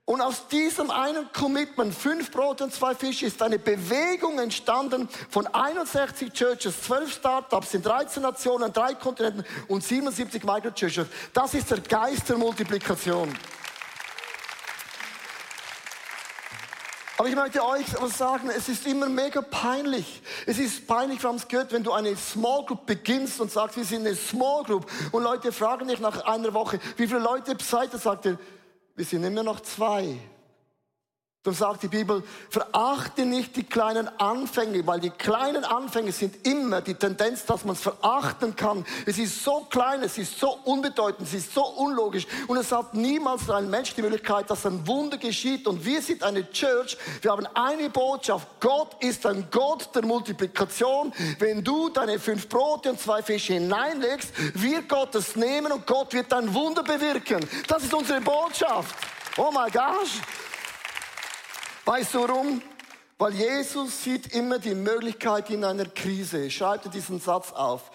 Und 0.06 0.20
aus 0.20 0.48
diesem 0.50 0.92
einen 0.92 1.32
Commitment, 1.32 1.96
fünf 1.96 2.30
Brot 2.30 2.62
und 2.62 2.74
zwei 2.74 2.94
Fische, 2.94 3.26
ist 3.26 3.42
eine 3.42 3.58
Bewegung 3.58 4.38
entstanden 4.38 5.08
von 5.30 5.48
61 5.48 6.34
Churches, 6.34 6.82
12 6.84 7.14
Startups 7.14 7.74
in 7.74 7.82
13 7.82 8.22
Nationen, 8.22 8.74
drei 8.74 8.96
Kontinenten 8.96 9.46
und 9.70 9.82
77 9.82 10.44
Microchurches. 10.44 11.08
Das 11.32 11.54
ist 11.54 11.72
der 11.72 11.80
Geist 11.80 12.28
der 12.28 12.38
Multiplikation. 12.38 13.34
Aber 17.18 17.30
ich 17.30 17.36
möchte 17.36 17.66
euch 17.66 17.86
was 18.02 18.18
sagen, 18.18 18.50
es 18.50 18.68
ist 18.68 18.86
immer 18.86 19.08
mega 19.08 19.42
peinlich. 19.42 20.22
Es 20.46 20.58
ist 20.58 20.86
peinlich, 20.86 21.24
wir 21.24 21.30
haben 21.30 21.38
es 21.38 21.48
gehört, 21.48 21.72
wenn 21.72 21.84
du 21.84 21.94
eine 21.94 22.18
Small 22.18 22.66
Group 22.66 22.86
beginnst 22.86 23.40
und 23.40 23.50
sagst, 23.50 23.78
wir 23.78 23.86
sind 23.86 24.06
eine 24.06 24.18
Small 24.18 24.66
Group 24.66 24.86
und 25.14 25.24
Leute 25.24 25.54
fragen 25.54 25.88
dich 25.88 26.02
nach 26.02 26.26
einer 26.26 26.54
Woche, 26.54 26.82
wie 26.98 27.08
viele 27.08 27.20
Leute 27.20 27.56
seid 27.64 27.94
ihr, 27.94 28.00
sagt 28.00 28.26
ihr, 28.26 28.38
wir 28.96 29.06
sind 29.06 29.24
immer 29.24 29.44
noch 29.44 29.60
zwei. 29.62 30.18
Dann 31.44 31.54
sagt 31.54 31.84
die 31.84 31.90
Bibel, 31.90 32.24
verachte 32.50 33.26
nicht 33.26 33.58
die 33.58 33.66
kleinen 33.66 34.08
Anfänge, 34.18 34.88
weil 34.88 35.02
die 35.02 35.10
kleinen 35.10 35.66
Anfänge 35.66 36.14
sind 36.14 36.48
immer 36.48 36.80
die 36.80 36.94
Tendenz, 36.94 37.44
dass 37.44 37.66
man 37.66 37.76
es 37.76 37.82
verachten 37.82 38.56
kann. 38.56 38.86
Es 39.06 39.18
ist 39.18 39.44
so 39.44 39.68
klein, 39.70 40.02
es 40.04 40.18
ist 40.18 40.40
so 40.40 40.58
unbedeutend, 40.64 41.28
es 41.28 41.34
ist 41.34 41.54
so 41.54 41.66
unlogisch 41.66 42.28
und 42.48 42.56
es 42.56 42.72
hat 42.72 42.94
niemals 42.94 43.50
ein 43.50 43.70
Mensch 43.70 43.94
die 43.94 44.02
Möglichkeit, 44.02 44.50
dass 44.50 44.66
ein 44.66 44.88
Wunder 44.88 45.18
geschieht. 45.18 45.68
Und 45.68 45.84
wir 45.84 46.02
sind 46.02 46.24
eine 46.24 46.50
Church, 46.50 46.98
wir 47.22 47.32
haben 47.32 47.46
eine 47.56 47.90
Botschaft. 47.90 48.48
Gott 48.62 49.04
ist 49.04 49.26
ein 49.26 49.46
Gott 49.52 49.94
der 49.94 50.06
Multiplikation. 50.06 51.12
Wenn 51.40 51.62
du 51.62 51.90
deine 51.90 52.20
fünf 52.20 52.48
Brote 52.48 52.92
und 52.92 53.02
zwei 53.02 53.22
Fische 53.22 53.56
hineinlegst, 53.56 54.32
wird 54.62 54.88
Gott 54.88 55.14
es 55.16 55.36
nehmen 55.36 55.74
und 55.74 55.86
Gott 55.86 56.14
wird 56.14 56.32
ein 56.32 56.54
Wunder 56.54 56.84
bewirken. 56.84 57.46
Das 57.68 57.84
ist 57.84 57.94
unsere 57.94 58.22
Botschaft. 58.22 58.96
Oh 59.36 59.52
my 59.52 59.70
gosh. 59.70 60.22
Weißt 61.86 62.14
du 62.14 62.22
warum? 62.22 62.62
Weil 63.18 63.34
Jesus 63.34 64.04
sieht 64.04 64.34
immer 64.34 64.58
die 64.58 64.74
Möglichkeit 64.74 65.50
in 65.50 65.66
einer 65.66 65.86
Krise. 65.86 66.50
Schreib 66.50 66.84
dir 66.84 66.90
diesen 66.90 67.20
Satz 67.20 67.52
auf. 67.52 67.92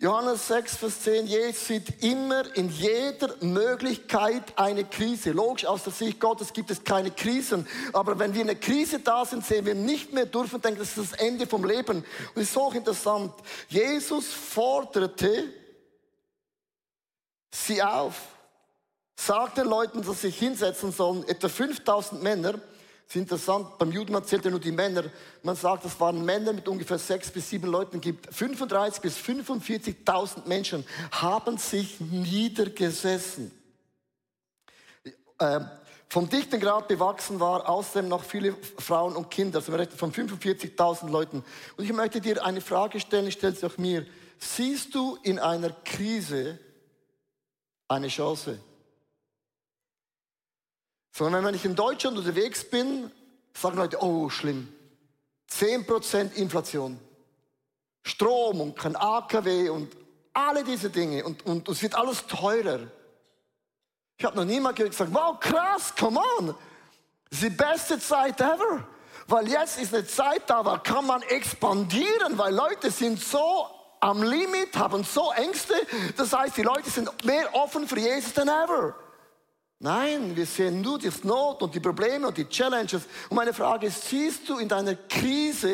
Johannes 0.00 0.46
6, 0.46 0.76
Vers 0.76 1.00
10, 1.00 1.26
Jesus 1.26 1.66
sieht 1.66 2.04
immer 2.04 2.56
in 2.56 2.70
jeder 2.70 3.34
Möglichkeit 3.40 4.44
eine 4.56 4.84
Krise. 4.84 5.32
Logisch, 5.32 5.66
aus 5.66 5.82
der 5.82 5.92
Sicht 5.92 6.20
Gottes 6.20 6.52
gibt 6.52 6.70
es 6.70 6.84
keine 6.84 7.10
Krisen. 7.10 7.66
Aber 7.92 8.18
wenn 8.18 8.32
wir 8.32 8.42
in 8.42 8.48
einer 8.48 8.58
Krise 8.58 9.00
da 9.00 9.24
sind, 9.24 9.44
sehen 9.44 9.66
wir 9.66 9.74
nicht 9.74 10.12
mehr 10.12 10.26
durch 10.26 10.54
und 10.54 10.64
denken, 10.64 10.78
das 10.78 10.96
ist 10.96 11.12
das 11.12 11.20
Ende 11.20 11.46
vom 11.46 11.64
Leben. 11.64 11.98
Und 11.98 12.06
es 12.36 12.44
ist 12.44 12.54
so 12.54 12.70
interessant. 12.70 13.34
Jesus 13.68 14.32
forderte 14.32 15.52
sie 17.50 17.82
auf, 17.82 18.14
sagte 19.16 19.62
den 19.62 19.70
Leuten, 19.70 20.02
dass 20.02 20.20
sie 20.20 20.28
sich 20.28 20.38
hinsetzen 20.38 20.92
sollen, 20.92 21.26
etwa 21.26 21.48
5000 21.48 22.22
Männer, 22.22 22.54
es 23.08 23.16
ist 23.16 23.22
interessant, 23.22 23.78
beim 23.78 23.90
Judentum 23.90 24.22
zählt 24.22 24.44
er 24.44 24.50
nur 24.50 24.60
die 24.60 24.70
Männer. 24.70 25.04
Man 25.42 25.56
sagt, 25.56 25.86
es 25.86 25.98
waren 25.98 26.22
Männer 26.26 26.52
mit 26.52 26.68
ungefähr 26.68 26.98
sechs 26.98 27.30
bis 27.30 27.48
sieben 27.48 27.68
Leuten 27.68 28.02
gibt. 28.02 28.34
35 28.34 29.00
bis 29.00 29.16
45.000 29.16 30.46
Menschen 30.46 30.84
haben 31.10 31.56
sich 31.56 31.98
niedergesessen. 32.00 33.50
Äh, 35.38 35.60
vom 36.10 36.28
dichten 36.28 36.60
Grad 36.60 36.88
bewachsen 36.88 37.40
war 37.40 37.66
außerdem 37.66 38.10
noch 38.10 38.24
viele 38.24 38.54
Frauen 38.76 39.16
und 39.16 39.30
Kinder, 39.30 39.60
also 39.60 39.72
von 39.96 40.12
45.000 40.12 41.08
Leuten. 41.08 41.42
Und 41.78 41.84
ich 41.84 41.92
möchte 41.94 42.20
dir 42.20 42.44
eine 42.44 42.60
Frage 42.60 43.00
stellen, 43.00 43.26
ich 43.26 43.34
stelle 43.34 43.54
sie 43.54 43.64
auch 43.64 43.78
mir. 43.78 44.04
Siehst 44.38 44.94
du 44.94 45.16
in 45.22 45.38
einer 45.38 45.70
Krise 45.70 46.58
eine 47.88 48.08
Chance? 48.08 48.58
Sondern 51.18 51.44
wenn 51.44 51.54
ich 51.54 51.64
in 51.64 51.74
Deutschland 51.74 52.16
unterwegs 52.16 52.62
bin, 52.62 53.10
sagen 53.52 53.76
Leute, 53.76 54.00
oh, 54.00 54.28
schlimm. 54.30 54.72
10% 55.50 56.34
Inflation. 56.34 56.96
Strom 58.04 58.60
und 58.60 58.78
kein 58.78 58.94
AKW 58.94 59.68
und 59.70 59.96
alle 60.32 60.62
diese 60.62 60.90
Dinge. 60.90 61.24
Und, 61.24 61.44
und, 61.44 61.68
es 61.68 61.82
wird 61.82 61.96
alles 61.96 62.24
teurer. 62.28 62.86
Ich 64.16 64.24
habe 64.24 64.36
noch 64.36 64.44
niemand 64.44 64.76
gesagt, 64.76 65.12
wow, 65.12 65.40
krass, 65.40 65.92
come 65.98 66.20
on. 66.38 66.54
Die 67.32 67.50
beste 67.50 67.98
Zeit 67.98 68.40
ever. 68.40 68.86
Weil 69.26 69.48
jetzt 69.48 69.80
ist 69.80 69.92
eine 69.92 70.06
Zeit 70.06 70.42
da, 70.46 70.62
da 70.62 70.78
kann 70.78 71.04
man 71.04 71.22
expandieren, 71.22 72.38
weil 72.38 72.54
Leute 72.54 72.92
sind 72.92 73.20
so 73.20 73.66
am 73.98 74.22
Limit, 74.22 74.76
haben 74.76 75.02
so 75.02 75.32
Ängste. 75.32 75.74
Das 76.16 76.32
heißt, 76.32 76.56
die 76.56 76.62
Leute 76.62 76.88
sind 76.88 77.24
mehr 77.24 77.52
offen 77.56 77.88
für 77.88 77.98
Jesus 77.98 78.34
denn 78.34 78.46
ever. 78.46 78.94
Nein, 79.80 80.34
wir 80.34 80.46
sehen 80.46 80.80
nur 80.80 80.98
die 80.98 81.10
Not 81.22 81.62
und 81.62 81.72
die 81.72 81.78
Probleme 81.78 82.26
und 82.26 82.36
die 82.36 82.48
Challenges. 82.48 83.02
Und 83.28 83.36
meine 83.36 83.54
Frage 83.54 83.86
ist, 83.86 84.08
siehst 84.08 84.48
du 84.48 84.58
in 84.58 84.68
deiner 84.68 84.96
Krise 84.96 85.72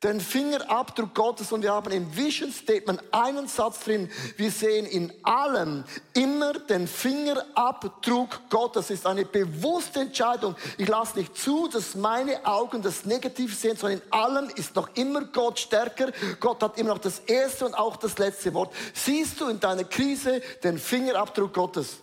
den 0.00 0.20
Fingerabdruck 0.20 1.12
Gottes? 1.12 1.50
Und 1.50 1.62
wir 1.64 1.72
haben 1.72 1.90
im 1.90 2.16
Vision 2.16 2.52
Statement 2.52 3.02
einen 3.10 3.48
Satz 3.48 3.80
drin. 3.80 4.08
Wir 4.36 4.52
sehen 4.52 4.86
in 4.86 5.12
allem 5.24 5.82
immer 6.14 6.52
den 6.52 6.86
Fingerabdruck 6.86 8.48
Gottes. 8.48 8.86
Das 8.86 8.90
ist 8.90 9.06
eine 9.08 9.24
bewusste 9.24 10.02
Entscheidung. 10.02 10.54
Ich 10.78 10.86
lasse 10.86 11.18
nicht 11.18 11.36
zu, 11.36 11.66
dass 11.66 11.96
meine 11.96 12.46
Augen 12.46 12.80
das 12.80 13.06
Negativ 13.06 13.58
sehen, 13.58 13.76
sondern 13.76 14.02
in 14.02 14.12
allem 14.12 14.50
ist 14.54 14.76
noch 14.76 14.88
immer 14.94 15.24
Gott 15.24 15.58
stärker. 15.58 16.12
Gott 16.38 16.62
hat 16.62 16.78
immer 16.78 16.90
noch 16.90 16.98
das 16.98 17.18
erste 17.26 17.66
und 17.66 17.74
auch 17.74 17.96
das 17.96 18.16
letzte 18.18 18.54
Wort. 18.54 18.72
Siehst 18.94 19.40
du 19.40 19.48
in 19.48 19.58
deiner 19.58 19.82
Krise 19.82 20.40
den 20.62 20.78
Fingerabdruck 20.78 21.52
Gottes? 21.52 21.96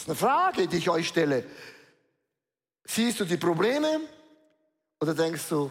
Das 0.00 0.16
ist 0.16 0.22
eine 0.22 0.32
Frage, 0.32 0.66
die 0.66 0.78
ich 0.78 0.88
euch 0.88 1.08
stelle. 1.08 1.44
Siehst 2.86 3.20
du 3.20 3.26
die 3.26 3.36
Probleme 3.36 4.00
oder 4.98 5.12
denkst 5.12 5.46
du, 5.50 5.70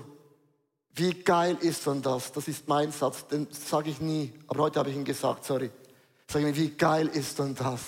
wie 0.94 1.16
geil 1.16 1.58
ist 1.62 1.88
denn 1.88 2.04
das? 2.04 2.32
Das 2.32 2.48
ist 2.48 2.68
mein 2.68 2.92
Satz, 2.92 3.26
den 3.26 3.48
sage 3.50 3.90
ich 3.90 4.00
nie, 4.00 4.32
aber 4.46 4.66
heute 4.66 4.78
habe 4.78 4.92
ich 4.92 4.96
ihn 4.96 5.04
gesagt, 5.04 5.46
sorry. 5.46 5.72
Sag 6.28 6.44
mir, 6.44 6.56
wie 6.56 6.70
geil 6.70 7.08
ist 7.08 7.40
denn 7.40 7.56
das? 7.56 7.82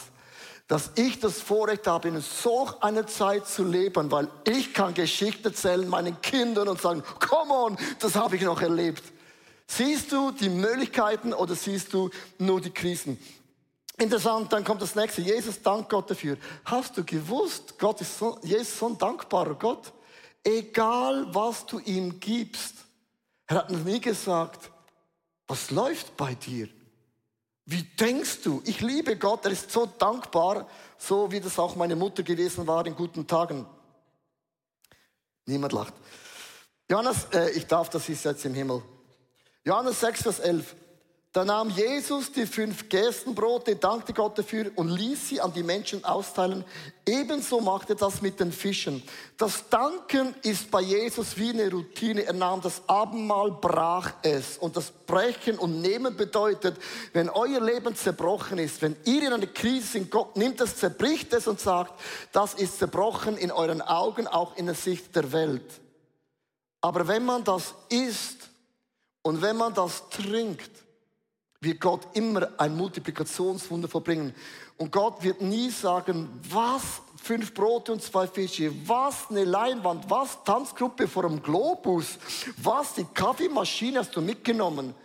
Dass 0.67 0.89
ich 0.95 1.19
das 1.19 1.39
Vorrecht 1.39 1.85
habe, 1.85 2.07
in 2.07 2.19
so 2.21 2.67
einer 2.81 3.05
Zeit 3.05 3.47
zu 3.47 3.63
leben, 3.63 4.09
weil 4.09 4.27
ich 4.47 4.73
kann 4.73 4.95
Geschichten 4.95 5.45
erzählen 5.45 5.87
meinen 5.87 6.19
Kindern 6.21 6.69
und 6.69 6.81
sagen, 6.81 7.03
come 7.19 7.53
on, 7.53 7.77
das 7.99 8.15
habe 8.15 8.37
ich 8.37 8.41
noch 8.41 8.63
erlebt. 8.63 9.03
Siehst 9.67 10.11
du 10.11 10.31
die 10.31 10.49
Möglichkeiten 10.49 11.35
oder 11.35 11.53
siehst 11.53 11.93
du 11.93 12.09
nur 12.39 12.61
die 12.61 12.71
Krisen? 12.71 13.19
Interessant, 14.01 14.51
dann 14.51 14.63
kommt 14.63 14.81
das 14.81 14.95
nächste. 14.95 15.21
Jesus, 15.21 15.61
dank 15.61 15.87
Gott 15.87 16.09
dafür. 16.09 16.35
Hast 16.65 16.97
du 16.97 17.03
gewusst, 17.03 17.77
Gott 17.77 18.01
ist 18.01 18.17
so, 18.17 18.39
Jesus 18.41 18.79
so 18.79 18.87
ein 18.87 18.97
dankbarer 18.97 19.53
Gott? 19.53 19.93
Egal, 20.43 21.27
was 21.35 21.67
du 21.67 21.77
ihm 21.77 22.19
gibst. 22.19 22.73
Er 23.45 23.57
hat 23.57 23.69
noch 23.69 23.83
nie 23.83 24.01
gesagt, 24.01 24.71
was 25.45 25.69
läuft 25.69 26.17
bei 26.17 26.33
dir? 26.33 26.67
Wie 27.67 27.83
denkst 27.83 28.41
du? 28.43 28.63
Ich 28.65 28.81
liebe 28.81 29.17
Gott, 29.17 29.45
er 29.45 29.51
ist 29.51 29.69
so 29.69 29.85
dankbar, 29.85 30.67
so 30.97 31.31
wie 31.31 31.39
das 31.39 31.59
auch 31.59 31.75
meine 31.75 31.95
Mutter 31.95 32.23
gewesen 32.23 32.65
war 32.65 32.83
in 32.87 32.95
guten 32.95 33.27
Tagen. 33.27 33.67
Niemand 35.45 35.73
lacht. 35.73 35.93
Johannes, 36.89 37.25
äh, 37.33 37.51
ich 37.51 37.67
darf, 37.67 37.89
das 37.89 38.09
ist 38.09 38.25
jetzt 38.25 38.45
im 38.45 38.55
Himmel. 38.55 38.81
Johannes 39.63 39.99
6, 39.99 40.23
Vers 40.23 40.39
11. 40.39 40.75
Da 41.33 41.45
nahm 41.45 41.69
Jesus 41.69 42.29
die 42.33 42.45
fünf 42.45 42.89
Gerstenbrote, 42.89 43.77
dankte 43.77 44.11
Gott 44.11 44.37
dafür 44.37 44.69
und 44.75 44.89
ließ 44.89 45.29
sie 45.29 45.39
an 45.39 45.53
die 45.53 45.63
Menschen 45.63 46.03
austeilen. 46.03 46.65
Ebenso 47.05 47.61
machte 47.61 47.95
das 47.95 48.21
mit 48.21 48.41
den 48.41 48.51
Fischen. 48.51 49.01
Das 49.37 49.69
Danken 49.69 50.35
ist 50.41 50.69
bei 50.69 50.81
Jesus 50.81 51.37
wie 51.37 51.51
eine 51.51 51.71
Routine. 51.71 52.25
Er 52.25 52.33
nahm 52.33 52.59
das 52.59 52.81
Abendmahl, 52.85 53.49
brach 53.49 54.11
es. 54.23 54.57
Und 54.57 54.75
das 54.75 54.91
Brechen 54.91 55.57
und 55.57 55.79
Nehmen 55.79 56.17
bedeutet, 56.17 56.75
wenn 57.13 57.29
euer 57.29 57.61
Leben 57.61 57.95
zerbrochen 57.95 58.57
ist, 58.57 58.81
wenn 58.81 58.97
ihr 59.05 59.21
in 59.25 59.31
einer 59.31 59.47
Krise 59.47 59.87
sind, 59.87 60.11
Gott 60.11 60.35
nimmt 60.35 60.59
es, 60.59 60.75
zerbricht 60.75 61.31
es 61.31 61.47
und 61.47 61.61
sagt, 61.61 61.97
das 62.33 62.55
ist 62.55 62.77
zerbrochen 62.77 63.37
in 63.37 63.51
euren 63.51 63.81
Augen, 63.81 64.27
auch 64.27 64.57
in 64.57 64.65
der 64.65 64.75
Sicht 64.75 65.15
der 65.15 65.31
Welt. 65.31 65.79
Aber 66.81 67.07
wenn 67.07 67.23
man 67.23 67.45
das 67.45 67.73
isst 67.87 68.49
und 69.21 69.41
wenn 69.41 69.55
man 69.55 69.73
das 69.73 70.09
trinkt, 70.09 70.71
wird 71.61 71.79
Gott 71.79 72.07
immer 72.13 72.49
ein 72.57 72.75
Multiplikationswunder 72.75 73.87
verbringen. 73.87 74.33
Und 74.77 74.91
Gott 74.91 75.23
wird 75.23 75.41
nie 75.41 75.69
sagen, 75.69 76.27
was, 76.49 77.03
fünf 77.21 77.53
Brote 77.53 77.91
und 77.91 78.01
zwei 78.01 78.25
Fische, 78.25 78.73
was, 78.87 79.29
eine 79.29 79.43
Leinwand, 79.43 80.09
was, 80.09 80.43
Tanzgruppe 80.43 81.07
vor 81.07 81.21
dem 81.23 81.41
Globus, 81.41 82.17
was, 82.57 82.95
die 82.95 83.05
Kaffeemaschine 83.13 83.99
hast 83.99 84.15
du 84.15 84.21
mitgenommen. 84.21 84.95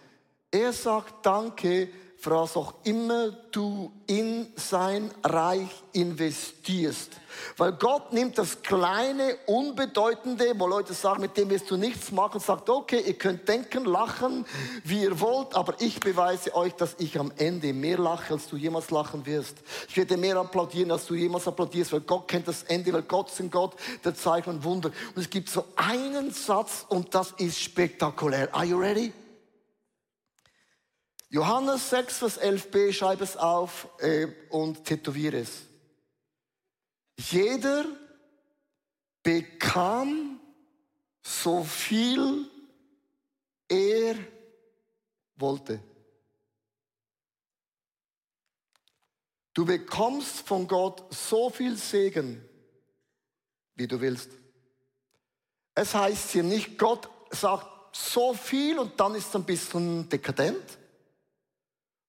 Er 0.51 0.73
sagt, 0.73 1.27
danke, 1.27 1.91
was 2.25 2.57
auch 2.57 2.75
immer 2.85 3.31
du 3.53 3.93
in 4.07 4.49
sein 4.57 5.11
Reich 5.23 5.69
investierst. 5.93 7.13
Weil 7.57 7.73
Gott 7.73 8.13
nimmt 8.13 8.39
das 8.39 8.63
kleine, 8.63 9.37
unbedeutende, 9.47 10.53
wo 10.59 10.67
Leute 10.67 10.95
sagen, 10.95 11.21
mit 11.21 11.37
dem 11.37 11.51
wirst 11.51 11.71
du 11.71 11.77
nichts 11.77 12.11
machen, 12.11 12.41
sagt, 12.41 12.69
okay, 12.69 13.03
ihr 13.07 13.15
könnt 13.15 13.49
denken, 13.49 13.85
lachen, 13.85 14.45
wie 14.85 15.03
ihr 15.03 15.21
wollt, 15.21 15.55
aber 15.55 15.75
ich 15.81 16.01
beweise 16.01 16.55
euch, 16.55 16.75
dass 16.75 16.97
ich 16.99 17.19
am 17.19 17.33
Ende 17.37 17.73
mehr 17.73 17.99
lache, 17.99 18.35
als 18.35 18.49
du 18.49 18.57
jemals 18.57 18.91
lachen 18.91 19.27
wirst. 19.27 19.57
Ich 19.89 19.97
werde 19.97 20.17
mehr 20.17 20.37
applaudieren, 20.37 20.91
als 20.91 21.07
du 21.07 21.15
jemals 21.15 21.47
applaudierst, 21.47 21.93
weil 21.93 22.01
Gott 22.01 22.29
kennt 22.29 22.49
das 22.49 22.63
Ende, 22.65 22.93
weil 22.93 23.03
Gott 23.03 23.31
ist 23.31 23.41
ein 23.41 23.51
Gott, 23.51 23.75
der 24.05 24.15
Zeichen 24.15 24.51
und 24.51 24.65
Wunder. 24.65 24.91
Und 25.15 25.23
es 25.23 25.31
gibt 25.31 25.49
so 25.49 25.65
einen 25.77 26.33
Satz 26.33 26.87
und 26.89 27.15
das 27.15 27.33
ist 27.39 27.61
spektakulär. 27.61 28.55
Are 28.55 28.65
you 28.65 28.79
ready? 28.79 29.13
Johannes 31.29 31.91
6, 31.91 32.19
Vers 32.19 32.41
11b, 32.41 32.93
schreibe 32.93 33.25
es 33.25 33.37
auf 33.37 33.89
äh, 33.99 34.29
und 34.51 34.85
tätowiere 34.85 35.39
es. 35.39 35.63
Jeder 37.19 37.85
bekam 39.23 40.41
so 41.23 41.65
viel 41.65 42.49
er 43.69 44.17
wollte. 45.35 45.81
Du 49.53 49.65
bekommst 49.65 50.47
von 50.47 50.69
Gott 50.69 51.03
so 51.13 51.51
viel 51.51 51.77
Segen, 51.77 52.47
wie 53.75 53.89
du 53.89 54.01
willst. 54.01 54.31
Es 55.75 55.95
heißt 55.95 56.31
hier 56.31 56.43
nicht, 56.43 56.79
Gott 56.79 57.09
sagt 57.31 57.97
so 57.97 58.35
viel 58.35 58.79
und 58.79 59.01
dann 59.01 59.15
ist 59.15 59.29
es 59.29 59.35
ein 59.35 59.45
bisschen 59.45 60.09
dekadent 60.09 60.79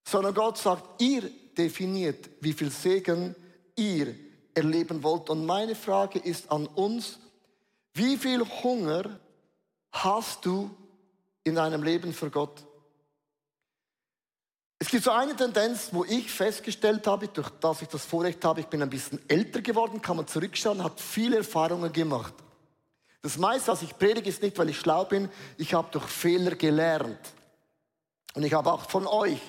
sondern 0.08 0.34
Gott 0.34 0.58
sagt, 0.58 1.02
ihr 1.02 1.30
definiert, 1.58 2.30
wie 2.40 2.54
viel 2.54 2.72
Segen 2.72 3.36
ihr 3.76 4.16
erleben 4.54 5.04
wollt. 5.04 5.30
Und 5.30 5.46
meine 5.46 5.76
Frage 5.76 6.20
ist 6.20 6.50
an 6.50 6.66
uns, 6.66 7.20
wie 7.94 8.16
viel 8.16 8.46
Hunger 8.64 9.20
hast 9.92 10.46
du 10.46 10.70
in 11.44 11.56
deinem 11.56 11.84
Leben 11.84 12.14
für 12.14 12.30
Gott? 12.30 12.64
Es 14.80 14.88
gibt 14.88 15.04
so 15.04 15.12
eine 15.12 15.36
Tendenz, 15.36 15.90
wo 15.92 16.06
ich 16.06 16.32
festgestellt 16.32 17.06
habe, 17.06 17.28
durch 17.28 17.50
das 17.60 17.82
ich 17.82 17.88
das 17.90 18.06
Vorrecht 18.06 18.46
habe, 18.46 18.62
ich 18.62 18.68
bin 18.68 18.82
ein 18.82 18.90
bisschen 18.90 19.20
älter 19.28 19.62
geworden, 19.62 20.02
kann 20.02 20.16
man 20.16 20.28
zurückschauen, 20.28 20.84
hat 20.84 21.02
viele 21.02 21.38
Erfahrungen 21.38 21.92
gemacht. 21.92 22.34
Das 23.22 23.38
meiste, 23.38 23.72
was 23.72 23.82
ich 23.82 23.98
predige, 23.98 24.30
ist 24.30 24.42
nicht, 24.42 24.58
weil 24.58 24.70
ich 24.70 24.80
schlau 24.80 25.04
bin, 25.04 25.30
ich 25.58 25.74
habe 25.74 25.90
durch 25.92 26.06
Fehler 26.06 26.56
gelernt. 26.56 27.20
Und 28.36 28.44
ich 28.44 28.54
habe 28.54 28.72
auch 28.72 28.90
von 28.90 29.06
euch 29.08 29.42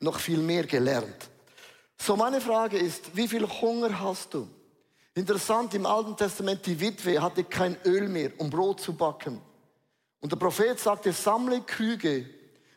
noch 0.00 0.18
viel 0.18 0.38
mehr 0.38 0.64
gelernt. 0.64 1.30
So, 1.98 2.16
meine 2.16 2.40
Frage 2.40 2.78
ist, 2.78 3.16
wie 3.16 3.28
viel 3.28 3.46
Hunger 3.46 4.00
hast 4.00 4.34
du? 4.34 4.48
Interessant, 5.14 5.72
im 5.74 5.86
Alten 5.86 6.16
Testament, 6.16 6.66
die 6.66 6.78
Witwe 6.78 7.22
hatte 7.22 7.44
kein 7.44 7.76
Öl 7.84 8.08
mehr, 8.08 8.32
um 8.38 8.50
Brot 8.50 8.80
zu 8.80 8.92
backen. 8.92 9.40
Und 10.20 10.30
der 10.30 10.36
Prophet 10.36 10.78
sagte, 10.78 11.12
sammle 11.12 11.62
Krüge. 11.62 12.28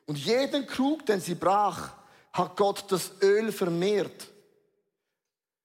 Und 0.05 0.17
jeden 0.17 0.65
Krug, 0.65 1.05
den 1.05 1.19
sie 1.19 1.35
brach, 1.35 1.93
hat 2.31 2.55
Gott 2.55 2.85
das 2.89 3.11
Öl 3.21 3.51
vermehrt. 3.51 4.27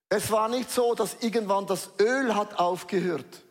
Es 0.08 0.30
war 0.30 0.48
nicht 0.48 0.70
so, 0.70 0.94
dass 0.94 1.16
irgendwann 1.20 1.66
das 1.66 1.90
Öl 2.00 2.34
hat 2.34 2.58
aufgehört, 2.58 3.42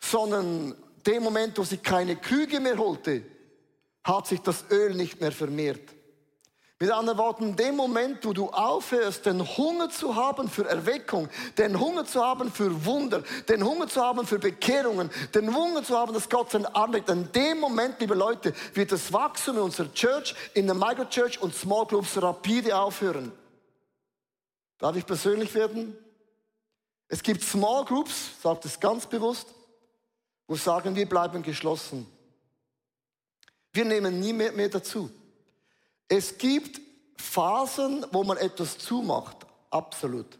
sondern 0.00 0.74
dem 1.06 1.22
Moment, 1.22 1.56
wo 1.58 1.64
sie 1.64 1.78
keine 1.78 2.16
Krüge 2.16 2.60
mehr 2.60 2.76
holte, 2.76 3.22
hat 4.04 4.26
sich 4.26 4.40
das 4.40 4.64
Öl 4.70 4.94
nicht 4.94 5.20
mehr 5.20 5.32
vermehrt. 5.32 5.94
Mit 6.78 6.90
anderen 6.90 7.18
Worten, 7.18 7.44
in 7.44 7.56
dem 7.56 7.74
Moment, 7.74 8.22
wo 8.26 8.34
du 8.34 8.50
aufhörst, 8.50 9.24
den 9.24 9.40
Hunger 9.56 9.88
zu 9.88 10.14
haben 10.14 10.50
für 10.50 10.68
Erweckung, 10.68 11.30
den 11.56 11.80
Hunger 11.80 12.04
zu 12.04 12.22
haben 12.22 12.52
für 12.52 12.84
Wunder, 12.84 13.22
den 13.48 13.64
Hunger 13.64 13.88
zu 13.88 14.02
haben 14.02 14.26
für 14.26 14.38
Bekehrungen, 14.38 15.10
den 15.34 15.56
Hunger 15.56 15.82
zu 15.84 15.96
haben, 15.96 16.12
dass 16.12 16.28
Gott 16.28 16.50
sein 16.50 16.66
Arm 16.66 16.92
legt, 16.92 17.08
in 17.08 17.32
dem 17.32 17.60
Moment, 17.60 17.98
liebe 18.00 18.14
Leute, 18.14 18.52
wird 18.74 18.92
das 18.92 19.10
Wachstum 19.10 19.56
in 19.56 19.62
unserer 19.62 19.90
Church, 19.94 20.34
in 20.52 20.66
der 20.66 20.74
Microchurch 20.74 21.40
und 21.40 21.54
Small 21.54 21.86
Groups 21.86 22.20
rapide 22.20 22.76
aufhören. 22.76 23.32
Darf 24.76 24.96
ich 24.96 25.06
persönlich 25.06 25.54
werden? 25.54 25.96
Es 27.08 27.22
gibt 27.22 27.42
Small 27.42 27.86
Groups, 27.86 28.32
sagt 28.42 28.66
es 28.66 28.78
ganz 28.78 29.06
bewusst, 29.06 29.48
wo 30.46 30.56
sagen, 30.56 30.94
wir 30.94 31.08
bleiben 31.08 31.42
geschlossen. 31.42 32.06
Wir 33.72 33.86
nehmen 33.86 34.20
nie 34.20 34.34
mehr, 34.34 34.52
mehr 34.52 34.68
dazu. 34.68 35.10
Es 36.08 36.38
gibt 36.38 36.80
Phasen, 37.16 38.06
wo 38.12 38.22
man 38.24 38.36
etwas 38.36 38.78
zumacht, 38.78 39.36
absolut. 39.70 40.38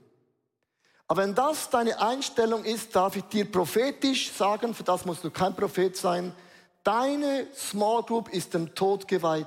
Aber 1.09 1.23
wenn 1.23 1.35
das 1.35 1.71
deine 1.71 2.01
Einstellung 2.01 2.65
ist, 2.65 2.95
darf 2.95 3.17
ich 3.17 3.25
dir 3.25 3.51
prophetisch 3.51 4.33
sagen, 4.33 4.75
für 4.75 4.83
das 4.83 5.05
musst 5.05 5.23
du 5.23 5.31
kein 5.31 5.55
Prophet 5.55 5.97
sein, 5.97 6.35
deine 6.83 7.47
Small 7.55 8.03
Group 8.03 8.29
ist 8.31 8.55
dem 8.55 8.75
Tod 8.75 9.07
geweiht. 9.07 9.47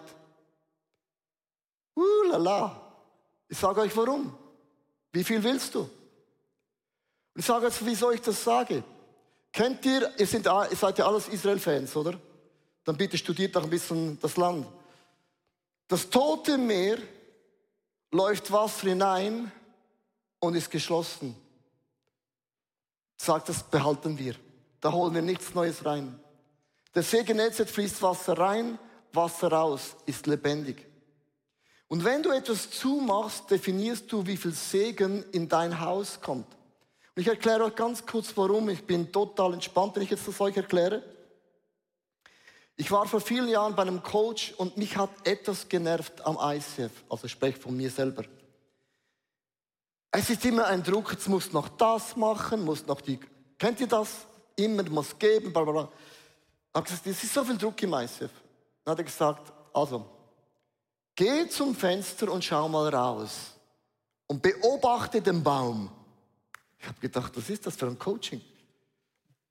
Uh, 1.95 2.32
lala. 2.32 2.82
Ich 3.47 3.58
sage 3.58 3.82
euch 3.82 3.95
warum. 3.97 4.38
Wie 5.12 5.23
viel 5.23 5.43
willst 5.43 5.75
du? 5.75 5.79
Und 5.79 5.89
ich 7.36 7.45
sage 7.45 7.65
jetzt, 7.65 7.86
wieso 7.86 8.12
ich 8.12 8.21
das 8.21 8.43
sage. 8.43 8.84
Kennt 9.51 9.86
ihr, 9.86 10.12
ihr, 10.17 10.27
sind, 10.27 10.45
ihr 10.45 10.77
seid 10.77 10.97
ja 10.97 11.08
alles 11.08 11.27
Israel-Fans, 11.27 11.95
oder? 11.95 12.19
Dann 12.86 12.95
bitte 12.95 13.17
studiert 13.17 13.55
doch 13.55 13.63
ein 13.63 13.69
bisschen 13.69 14.19
das 14.19 14.38
Land. 14.38 14.65
Das 15.89 16.10
tote 16.10 16.58
Meer 16.58 16.99
läuft 18.12 18.52
Wasser 18.52 18.89
hinein 18.89 19.52
und 20.39 20.56
ist 20.56 20.69
geschlossen. 20.69 21.36
Sagt, 23.17 23.49
das 23.49 23.63
behalten 23.63 24.17
wir. 24.17 24.36
Da 24.80 24.93
holen 24.93 25.13
wir 25.15 25.23
nichts 25.23 25.54
Neues 25.56 25.84
rein. 25.84 26.17
Der 26.93 27.02
See 27.04 27.23
Genezet 27.23 27.69
fließt 27.69 28.02
Wasser 28.04 28.38
rein, 28.38 28.78
Wasser 29.12 29.52
raus, 29.52 29.95
ist 30.06 30.28
lebendig. 30.28 30.86
Und 31.88 32.04
wenn 32.06 32.21
du 32.21 32.30
etwas 32.30 32.69
zumachst, 32.69 33.49
definierst 33.49 34.12
du, 34.12 34.25
wie 34.28 34.38
viel 34.38 34.54
Segen 34.54 35.25
in 35.32 35.49
dein 35.49 35.80
Haus 35.80 36.21
kommt. 36.21 36.45
Und 37.15 37.21
ich 37.21 37.28
erkläre 37.28 37.63
euch 37.63 37.75
ganz 37.75 38.06
kurz, 38.06 38.32
warum. 38.36 38.69
Ich 38.69 38.86
bin 38.86 39.12
total 39.12 39.54
entspannt, 39.54 39.95
wenn 39.95 40.04
ich 40.04 40.12
jetzt 40.12 40.28
das 40.28 40.39
euch 40.39 40.56
erkläre. 40.56 41.04
Ich 42.80 42.89
war 42.92 43.06
vor 43.06 43.20
vielen 43.20 43.50
Jahren 43.50 43.76
bei 43.76 43.82
einem 43.82 44.02
Coach 44.02 44.54
und 44.56 44.78
mich 44.78 44.96
hat 44.96 45.10
etwas 45.28 45.68
genervt 45.68 46.26
am 46.26 46.38
ICF. 46.42 47.04
Also 47.10 47.26
ich 47.26 47.34
spreche 47.34 47.60
von 47.60 47.76
mir 47.76 47.92
selber. 47.92 48.24
Es 50.12 50.30
ist 50.30 50.46
immer 50.46 50.65
ein 50.65 50.82
Druck, 50.82 51.12
jetzt 51.12 51.28
musst 51.28 51.52
noch 51.52 51.68
das 51.68 52.15
machen, 52.15 52.63
musst 52.63 52.88
noch 52.88 53.02
die, 53.02 53.20
kennt 53.58 53.82
ihr 53.82 53.88
das? 53.88 54.26
Immer, 54.56 54.84
du 54.84 54.94
musst 54.94 55.20
geben, 55.20 55.52
bla 55.52 55.63
bla 55.63 55.74
bla. 55.74 55.92
Ich 56.78 56.84
gesagt, 56.86 57.06
es 57.06 57.22
ist 57.22 57.34
so 57.34 57.44
viel 57.44 57.58
Druck 57.58 57.84
im 57.84 57.94
ICF. 57.94 58.32
Dann 58.86 58.94
hat 58.94 58.98
er 58.98 59.04
gesagt, 59.04 59.52
also, 59.74 60.06
geh 61.15 61.50
zum 61.50 61.76
Fenster 61.76 62.32
und 62.32 62.46
schau 62.46 62.70
mal 62.70 62.88
raus 62.96 63.56
und 64.28 64.42
beobachte 64.42 65.22
den 65.22 65.44
Baum. 65.44 65.92
Ich 66.78 66.88
habe 66.88 67.00
gedacht, 67.02 67.36
was 67.36 67.50
ist 67.50 67.65
das 67.65 67.76
für 67.76 67.88
ein 67.88 68.00
Coaching? 68.00 68.42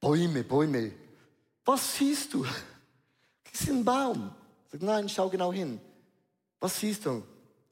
Bäume, 0.00 0.42
Bäume. 0.44 0.92
Was 1.66 1.94
siehst 1.94 2.32
du? 2.32 2.46
Das 3.52 3.62
ist 3.62 3.70
ein 3.70 3.84
Baum. 3.84 4.32
Sag, 4.70 4.82
nein, 4.82 5.08
schau 5.08 5.28
genau 5.28 5.52
hin. 5.52 5.80
Was 6.60 6.78
siehst 6.78 7.06
du? 7.06 7.22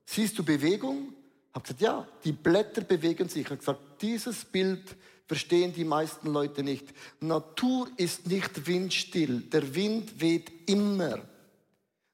Siehst 0.05 0.39
du 0.39 0.45
Bewegung? 0.45 1.13
habe 1.57 1.63
gesagt, 1.63 1.81
ja, 1.81 2.07
die 2.23 2.33
Blätter 2.33 2.83
bewegen 2.83 3.29
sich. 3.29 3.43
Ich 3.43 3.47
habe 3.47 3.57
gesagt, 3.57 3.81
dieses 4.03 4.45
Bild 4.45 4.95
verstehen 5.27 5.73
die 5.73 5.85
meisten 5.85 6.33
Leute 6.33 6.63
nicht. 6.63 6.87
Natur 7.21 7.89
ist 7.97 8.27
nicht 8.27 8.67
windstill. 8.67 9.41
Der 9.41 9.75
Wind 9.75 10.21
weht 10.21 10.69
immer. 10.69 11.21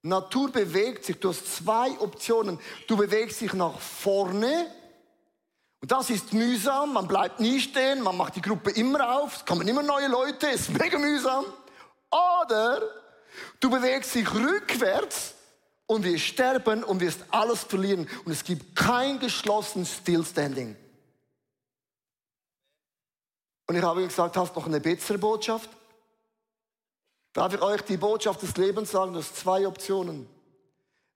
Natur 0.02 0.50
bewegt 0.50 1.04
sich. 1.04 1.18
Du 1.18 1.30
hast 1.30 1.56
zwei 1.56 1.90
Optionen. 1.98 2.58
Du 2.86 2.96
bewegst 2.96 3.40
dich 3.40 3.52
nach 3.52 3.78
vorne. 3.80 4.66
Und 5.80 5.90
das 5.90 6.10
ist 6.10 6.32
mühsam. 6.32 6.92
Man 6.92 7.08
bleibt 7.08 7.40
nie 7.40 7.58
stehen. 7.58 8.00
Man 8.02 8.16
macht 8.16 8.36
die 8.36 8.42
Gruppe 8.42 8.70
immer 8.70 9.18
auf. 9.18 9.38
Es 9.38 9.44
kommen 9.44 9.66
immer 9.66 9.82
neue 9.82 10.06
Leute. 10.06 10.48
Es 10.48 10.68
ist 10.68 10.78
mega 10.78 10.98
mühsam. 10.98 11.44
Oder 12.10 12.80
du 13.60 13.70
bewegst 13.70 14.14
dich 14.14 14.32
rückwärts 14.32 15.34
und 15.86 16.04
wir 16.04 16.18
sterben 16.18 16.84
und 16.84 17.00
wirst 17.00 17.20
alles 17.30 17.64
verlieren. 17.64 18.08
Und 18.24 18.32
es 18.32 18.44
gibt 18.44 18.76
kein 18.76 19.18
geschlossenes 19.18 19.96
Stillstanding. 19.96 20.76
Und 23.66 23.76
ich 23.76 23.82
habe 23.82 24.06
gesagt, 24.06 24.36
hast 24.36 24.54
du 24.54 24.60
noch 24.60 24.66
eine 24.66 24.80
bessere 24.80 25.18
Botschaft? 25.18 25.70
Darf 27.32 27.54
ich 27.54 27.62
euch 27.62 27.82
die 27.82 27.96
Botschaft 27.96 28.42
des 28.42 28.56
Lebens 28.56 28.90
sagen? 28.90 29.12
Du 29.12 29.18
hast 29.18 29.36
zwei 29.36 29.66
Optionen. 29.66 30.28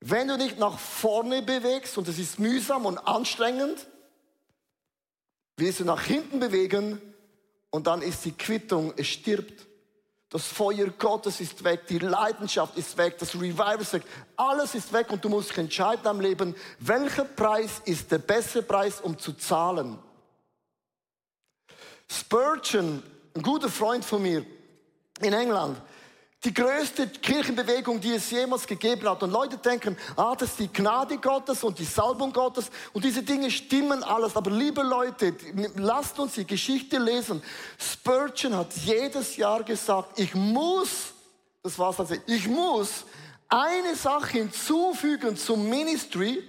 Wenn 0.01 0.29
du 0.29 0.39
dich 0.39 0.57
nach 0.57 0.79
vorne 0.79 1.43
bewegst 1.43 1.99
und 1.99 2.09
es 2.09 2.19
ist 2.19 2.39
mühsam 2.39 2.87
und 2.87 2.99
anstrengend, 2.99 3.87
wirst 5.57 5.81
du 5.81 5.85
nach 5.85 6.03
hinten 6.03 6.39
bewegen 6.39 7.01
und 7.71 7.87
dann 7.87 8.03
ist 8.03 8.25
die 8.25 8.33
Quittung, 8.33 8.93
es 8.97 9.07
stirbt. 9.09 9.66
Das 10.37 10.49
Feuer 10.49 10.89
Gottes 10.99 11.41
ist 11.41 11.65
weg, 11.65 11.87
die 11.87 11.99
Leidenschaft 11.99 12.77
ist 12.77 12.99
weg, 12.99 13.17
das 13.17 13.35
Revival 13.35 13.81
ist 13.81 13.95
weg. 13.95 14.03
Alles 14.37 14.75
ist 14.75 14.93
weg 14.93 15.11
und 15.11 15.25
du 15.25 15.31
musst 15.31 15.49
dich 15.49 15.57
entscheiden 15.57 16.07
am 16.07 16.21
Leben, 16.21 16.55
welcher 16.79 17.25
Preis 17.25 17.81
ist 17.87 18.13
der 18.13 18.19
beste 18.19 18.63
Preis, 18.63 19.01
um 19.01 19.19
zu 19.19 19.33
zahlen. 19.33 19.99
Spurgeon, 22.07 23.03
ein 23.35 23.41
guter 23.41 23.71
Freund 23.71 24.05
von 24.05 24.21
mir 24.21 24.45
in 25.23 25.33
England, 25.33 25.81
die 26.45 26.55
größte 26.55 27.09
Kirchenbewegung, 27.09 28.01
die 28.01 28.13
es 28.13 28.31
jemals 28.31 28.67
gegeben 28.67 29.09
hat. 29.09 29.23
Und 29.23 29.31
Leute 29.31 29.57
denken, 29.57 29.97
ah, 30.17 30.35
das 30.37 30.51
ist 30.51 30.59
die 30.61 30.73
Gnade 30.73 31.19
Gottes 31.19 31.65
und 31.65 31.79
die 31.79 31.85
Salbung 31.85 32.33
Gottes. 32.33 32.71
Und 32.93 33.05
diese 33.05 33.23
Dinge 33.23 33.51
stimmen 33.51 34.03
alles. 34.05 34.37
Aber 34.37 34.51
liebe 34.51 34.83
Leute, 34.83 35.35
lasst 35.77 36.19
uns 36.19 36.35
die 36.35 36.47
Geschichte 36.47 36.99
lesen. 36.99 37.43
Spurgeon 37.79 38.57
hat 38.57 38.73
jedes 38.77 39.37
Jahr 39.37 39.63
gesagt, 39.63 40.19
ich 40.19 40.35
muss, 40.35 41.15
das 41.63 41.79
war's 41.79 41.99
also, 41.99 42.15
ich 42.27 42.47
muss 42.47 43.05
eine 43.49 43.97
Sache 43.97 44.39
hinzufügen 44.39 45.37
zum 45.37 45.69
Ministry, 45.69 46.43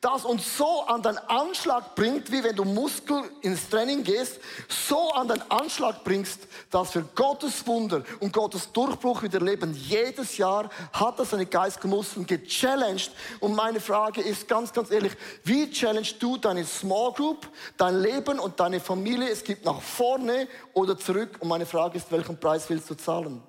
das 0.00 0.24
uns 0.24 0.56
so 0.56 0.82
an 0.82 1.02
den 1.02 1.18
Anschlag 1.18 1.94
bringt, 1.96 2.30
wie 2.30 2.42
wenn 2.44 2.54
du 2.54 2.64
Muskel 2.64 3.22
ins 3.42 3.68
Training 3.68 4.04
gehst, 4.04 4.38
so 4.68 5.10
an 5.12 5.26
den 5.26 5.42
Anschlag 5.50 6.04
bringst, 6.04 6.46
dass 6.70 6.94
wir 6.94 7.02
Gottes 7.14 7.66
Wunder 7.66 8.02
und 8.20 8.32
Gottes 8.32 8.70
Durchbruch 8.72 9.22
wieder 9.22 9.40
leben. 9.40 9.74
Jedes 9.74 10.36
Jahr 10.36 10.70
hat 10.92 11.18
er 11.18 11.24
seine 11.24 11.46
Geistmuskeln 11.46 12.26
gechallenged. 12.26 13.10
Und 13.40 13.56
meine 13.56 13.80
Frage 13.80 14.20
ist 14.20 14.46
ganz, 14.46 14.72
ganz 14.72 14.90
ehrlich, 14.90 15.12
wie 15.42 15.68
challengest 15.70 16.22
du 16.22 16.36
deine 16.36 16.64
Small 16.64 17.12
Group, 17.12 17.48
dein 17.76 18.00
Leben 18.00 18.38
und 18.38 18.60
deine 18.60 18.78
Familie? 18.78 19.28
Es 19.28 19.42
gibt 19.42 19.64
nach 19.64 19.80
vorne 19.80 20.46
oder 20.74 20.96
zurück. 20.96 21.38
Und 21.40 21.48
meine 21.48 21.66
Frage 21.66 21.98
ist, 21.98 22.12
welchen 22.12 22.38
Preis 22.38 22.68
willst 22.70 22.88
du 22.88 22.94
zahlen? 22.94 23.42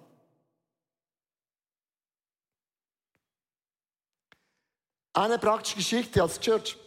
Eine 5.20 5.38
praktische 5.38 5.76
Geschichte 5.76 6.22
als 6.22 6.40
Church. 6.40 6.78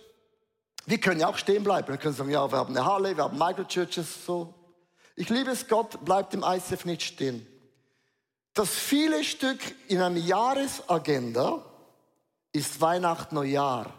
Wir 0.87 0.99
können 0.99 1.21
ja 1.21 1.29
auch 1.29 1.37
stehen 1.37 1.63
bleiben. 1.63 1.89
Wir 1.89 1.99
können 1.99 2.15
sagen, 2.15 2.31
ja, 2.31 2.51
wir 2.51 2.57
haben 2.57 2.75
eine 2.75 2.87
Halle, 2.87 3.15
wir 3.15 3.25
haben 3.25 3.37
Microchurches, 3.37 4.25
so. 4.25 4.55
Ich 5.17 5.29
liebe 5.29 5.51
es, 5.51 5.69
Gott 5.69 6.03
bleibt 6.03 6.33
im 6.33 6.43
ICF 6.43 6.87
nicht 6.87 7.03
stehen. 7.03 7.47
Das 8.55 8.71
viele 8.71 9.23
Stück 9.23 9.59
in 9.87 10.01
einer 10.01 10.19
Jahresagenda 10.19 11.63
ist 12.53 12.81
Weihnachten, 12.81 13.35
Neujahr. 13.35 13.93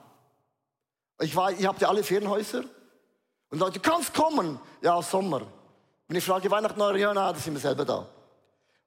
Ich 1.21 1.35
weiß, 1.35 1.59
ihr 1.59 1.67
habt 1.67 1.81
ja 1.81 1.89
alle 1.89 2.03
Ferienhäuser. 2.03 2.63
Und 3.51 3.59
Leute, 3.59 3.79
du 3.79 3.87
kannst 3.87 4.15
kommen. 4.15 4.59
Ja, 4.81 4.99
Sommer. 5.03 5.45
Wenn 6.07 6.17
ich 6.17 6.23
frage, 6.23 6.49
Weihnachten, 6.49 6.79
Neujahr, 6.79 6.97
ja, 6.97 7.13
na, 7.13 7.31
da 7.31 7.37
sind 7.37 7.53
wir 7.53 7.61
selber 7.61 7.85
da. 7.85 8.09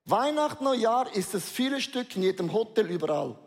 Weihnachten, 0.06 0.64
Neujahr 0.64 1.14
ist 1.14 1.34
das 1.34 1.44
viele 1.44 1.80
Stück 1.80 2.16
in 2.16 2.24
jedem 2.24 2.52
Hotel, 2.52 2.90
überall. 2.90 3.38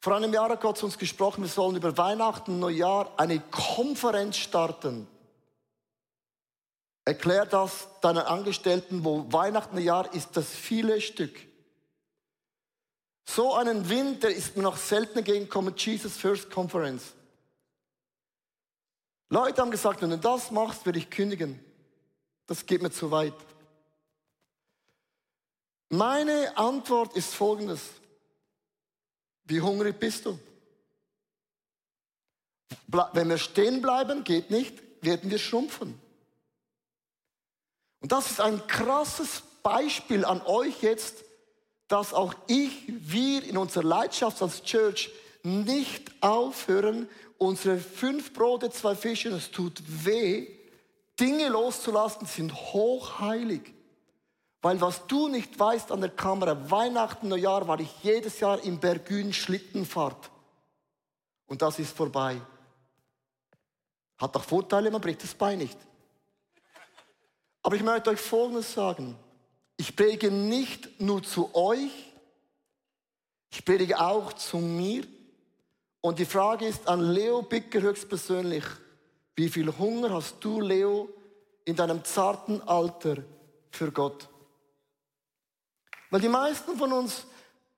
Vor 0.00 0.14
einem 0.14 0.32
Jahr 0.32 0.50
hat 0.50 0.60
Gott 0.60 0.78
zu 0.78 0.86
uns 0.86 0.98
gesprochen, 0.98 1.42
wir 1.42 1.48
sollen 1.48 1.76
über 1.76 1.96
Weihnachten, 1.96 2.60
Neujahr 2.60 3.12
eine 3.16 3.40
Konferenz 3.40 4.36
starten. 4.36 5.08
Erklär 7.04 7.46
das 7.46 7.88
deinen 8.00 8.18
Angestellten, 8.18 9.04
wo 9.04 9.32
Weihnachten, 9.32 9.74
Neujahr 9.74 10.12
ist 10.14 10.36
das 10.36 10.48
viele 10.48 11.00
Stück. 11.00 11.40
So 13.24 13.54
einen 13.54 13.88
Wind, 13.88 14.22
der 14.22 14.30
ist 14.30 14.56
mir 14.56 14.62
noch 14.62 14.76
selten 14.76 15.18
entgegengekommen, 15.18 15.74
Jesus 15.76 16.16
First 16.16 16.50
Conference. 16.50 17.14
Leute 19.30 19.60
haben 19.60 19.70
gesagt, 19.70 20.00
wenn 20.00 20.10
du 20.10 20.18
das 20.18 20.50
machst, 20.50 20.86
werde 20.86 20.98
ich 20.98 21.10
kündigen. 21.10 21.62
Das 22.46 22.64
geht 22.64 22.80
mir 22.80 22.90
zu 22.90 23.10
weit. 23.10 23.34
Meine 25.90 26.56
Antwort 26.56 27.14
ist 27.16 27.34
folgendes. 27.34 27.82
Wie 29.48 29.60
hungrig 29.62 29.98
bist 29.98 30.26
du? 30.26 30.38
Wenn 32.86 33.30
wir 33.30 33.38
stehen 33.38 33.82
bleiben, 33.82 34.22
geht 34.22 34.50
nicht, 34.50 34.74
werden 35.00 35.30
wir 35.30 35.38
schrumpfen. 35.38 35.98
Und 38.00 38.12
das 38.12 38.30
ist 38.30 38.40
ein 38.40 38.66
krasses 38.66 39.42
Beispiel 39.62 40.24
an 40.24 40.42
euch 40.42 40.82
jetzt, 40.82 41.24
dass 41.88 42.12
auch 42.12 42.34
ich, 42.46 42.84
wir 42.86 43.42
in 43.44 43.56
unserer 43.56 43.84
Leidenschaft 43.84 44.42
als 44.42 44.62
Church 44.62 45.10
nicht 45.42 46.12
aufhören, 46.22 47.08
unsere 47.38 47.78
fünf 47.78 48.34
Brote, 48.34 48.70
zwei 48.70 48.94
Fische, 48.94 49.30
es 49.30 49.50
tut 49.50 49.82
weh, 50.04 50.46
Dinge 51.18 51.48
loszulassen, 51.48 52.26
sind 52.26 52.54
hochheilig. 52.54 53.72
Weil 54.60 54.80
was 54.80 55.06
du 55.06 55.28
nicht 55.28 55.58
weißt 55.58 55.92
an 55.92 56.00
der 56.00 56.10
Kamera, 56.10 56.70
Weihnachten, 56.70 57.28
Neujahr 57.28 57.68
war 57.68 57.78
ich 57.78 57.90
jedes 58.02 58.40
Jahr 58.40 58.62
im 58.64 58.80
Bergün 58.80 59.32
Schlittenfahrt. 59.32 60.30
Und 61.46 61.62
das 61.62 61.78
ist 61.78 61.96
vorbei. 61.96 62.40
Hat 64.18 64.34
doch 64.34 64.42
Vorteile, 64.42 64.90
man 64.90 65.00
bricht 65.00 65.22
das 65.22 65.34
Bein 65.34 65.58
nicht. 65.58 65.78
Aber 67.62 67.76
ich 67.76 67.82
möchte 67.82 68.10
euch 68.10 68.20
Folgendes 68.20 68.72
sagen. 68.72 69.16
Ich 69.76 69.94
predige 69.94 70.30
nicht 70.30 71.00
nur 71.00 71.22
zu 71.22 71.54
euch, 71.54 71.92
ich 73.50 73.64
predige 73.64 74.00
auch 74.00 74.32
zu 74.32 74.58
mir. 74.58 75.04
Und 76.00 76.18
die 76.18 76.24
Frage 76.24 76.66
ist 76.66 76.88
an 76.88 77.00
Leo 77.00 77.42
Bicker 77.42 77.80
höchstpersönlich, 77.80 78.64
wie 79.36 79.48
viel 79.48 79.76
Hunger 79.78 80.10
hast 80.10 80.36
du, 80.40 80.60
Leo, 80.60 81.08
in 81.64 81.76
deinem 81.76 82.04
zarten 82.04 82.60
Alter 82.62 83.18
für 83.70 83.92
Gott? 83.92 84.28
Weil 86.10 86.20
die 86.20 86.28
meisten 86.28 86.76
von 86.76 86.92
uns 86.92 87.26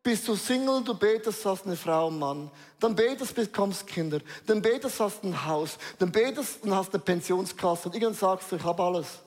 bist 0.02 0.26
du 0.28 0.34
Single, 0.34 0.82
du 0.82 0.94
betest, 0.94 1.44
hast 1.44 1.66
eine 1.66 1.76
Frau 1.76 2.08
und 2.08 2.18
Mann. 2.18 2.50
Dann 2.78 2.96
betest, 2.96 3.34
bekommst 3.34 3.86
Kinder. 3.86 4.20
Dann 4.46 4.62
betest, 4.62 4.98
hast 5.00 5.22
ein 5.24 5.44
Haus. 5.46 5.76
Dann 5.98 6.10
betest 6.10 6.62
und 6.62 6.74
hast 6.74 6.94
eine 6.94 7.02
Pensionskasse. 7.02 7.88
Und 7.88 7.94
irgendwann 7.94 8.14
sagst 8.14 8.50
du, 8.50 8.56
ich 8.56 8.64
habe 8.64 8.82
alles. 8.82 9.18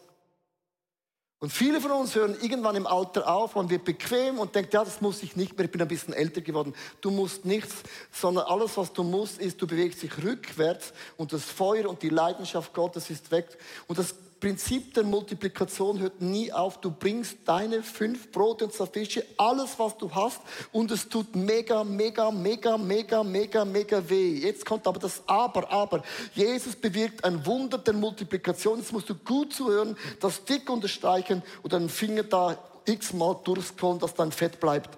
Und 1.44 1.52
viele 1.52 1.82
von 1.82 1.92
uns 1.92 2.16
hören 2.16 2.38
irgendwann 2.42 2.78
im 2.78 2.88
Alter 2.88 3.28
auf, 3.28 3.56
man 3.56 3.70
wird 3.70 3.84
bequem 3.84 4.40
und 4.40 4.56
denkt, 4.56 4.74
ja, 4.74 4.86
das 4.86 5.02
muss 5.02 5.22
ich 5.24 5.36
nicht 5.36 5.58
mehr, 5.58 5.66
ich 5.66 5.72
bin 5.72 5.82
ein 5.82 5.90
bisschen 5.90 6.14
älter 6.14 6.40
geworden. 6.40 6.74
Du 7.02 7.12
musst 7.12 7.44
nichts, 7.44 7.84
sondern 8.14 8.46
alles, 8.46 8.78
was 8.78 8.94
du 8.94 9.04
musst, 9.04 9.40
ist, 9.40 9.62
du 9.62 9.68
bewegst 9.68 10.02
dich 10.02 10.24
rückwärts 10.24 10.94
und 11.18 11.34
das 11.34 11.44
Feuer 11.44 11.90
und 11.90 12.02
die 12.02 12.08
Leidenschaft 12.08 12.74
Gottes 12.74 13.10
ist 13.10 13.30
weg. 13.32 13.58
Und 13.88 14.00
das 14.00 14.16
Prinzip 14.44 14.94
der 14.94 15.06
Multiplikation 15.06 16.02
hört 16.02 16.20
nie 16.22 16.52
auf. 16.52 16.82
Du 16.82 16.92
bringst 16.92 17.38
deine 17.46 17.82
fünf 17.82 18.30
Brote 18.30 18.66
und 18.66 18.74
zwei 18.74 18.88
Fische, 18.88 19.24
alles, 19.38 19.80
was 19.80 19.98
du 19.98 20.14
hast, 20.14 20.42
und 20.74 20.92
es 20.92 21.08
tut 21.08 21.34
mega, 21.34 21.86
mega, 21.86 22.30
mega, 22.30 22.78
mega, 22.78 23.24
mega, 23.24 23.64
mega 23.64 24.10
weh. 24.10 24.40
Jetzt 24.40 24.66
kommt 24.66 24.86
aber 24.86 25.00
das 25.00 25.24
Aber, 25.28 25.72
aber. 25.72 26.04
Jesus 26.34 26.76
bewirkt 26.76 27.24
ein 27.24 27.46
Wunder 27.46 27.78
der 27.78 27.94
Multiplikation. 27.94 28.80
Jetzt 28.80 28.92
musst 28.92 29.10
du 29.10 29.16
gut 29.16 29.54
zuhören, 29.54 29.96
das 30.20 30.44
dick 30.44 30.70
unterstreichen 30.70 31.42
und 31.62 31.72
deinen 31.72 31.88
Finger 31.88 32.24
da 32.24 32.58
x-mal 32.84 33.38
durchscrollen, 33.46 34.00
dass 34.00 34.14
dein 34.14 34.34
Fett 34.34 34.60
bleibt. 34.60 34.90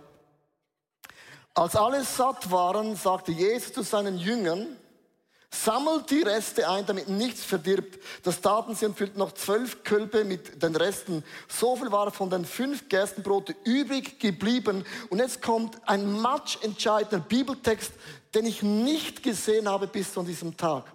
Als 1.54 1.76
alle 1.76 2.04
satt 2.04 2.50
waren, 2.50 2.96
sagte 2.96 3.32
Jesus 3.32 3.74
zu 3.74 3.84
seinen 3.84 4.18
Jüngern, 4.18 4.76
Sammelt 5.52 6.10
die 6.10 6.22
Reste 6.22 6.70
ein, 6.70 6.86
damit 6.86 7.08
nichts 7.08 7.44
verdirbt. 7.44 8.00
Das 8.24 8.42
taten 8.42 8.76
sie 8.76 8.86
und 8.86 8.98
füllten 8.98 9.20
noch 9.20 9.34
zwölf 9.34 9.84
Kölbe 9.84 10.26
mit 10.26 10.62
den 10.62 10.76
Resten. 10.76 11.24
So 11.48 11.76
viel 11.76 11.92
war 11.92 12.12
von 12.12 12.30
den 12.30 12.46
fünf 12.46 12.90
Gerstenbrote 12.90 13.56
übrig 13.64 14.20
geblieben. 14.20 14.86
Und 15.10 15.20
jetzt 15.20 15.42
kommt 15.42 15.78
ein 15.88 16.12
matchentscheidender 16.20 17.20
Bibeltext, 17.20 17.94
den 18.34 18.46
ich 18.46 18.64
nicht 18.64 19.24
gesehen 19.24 19.70
habe 19.70 19.88
bis 19.88 20.14
zu 20.14 20.24
diesem 20.24 20.58
Tag. 20.58 20.86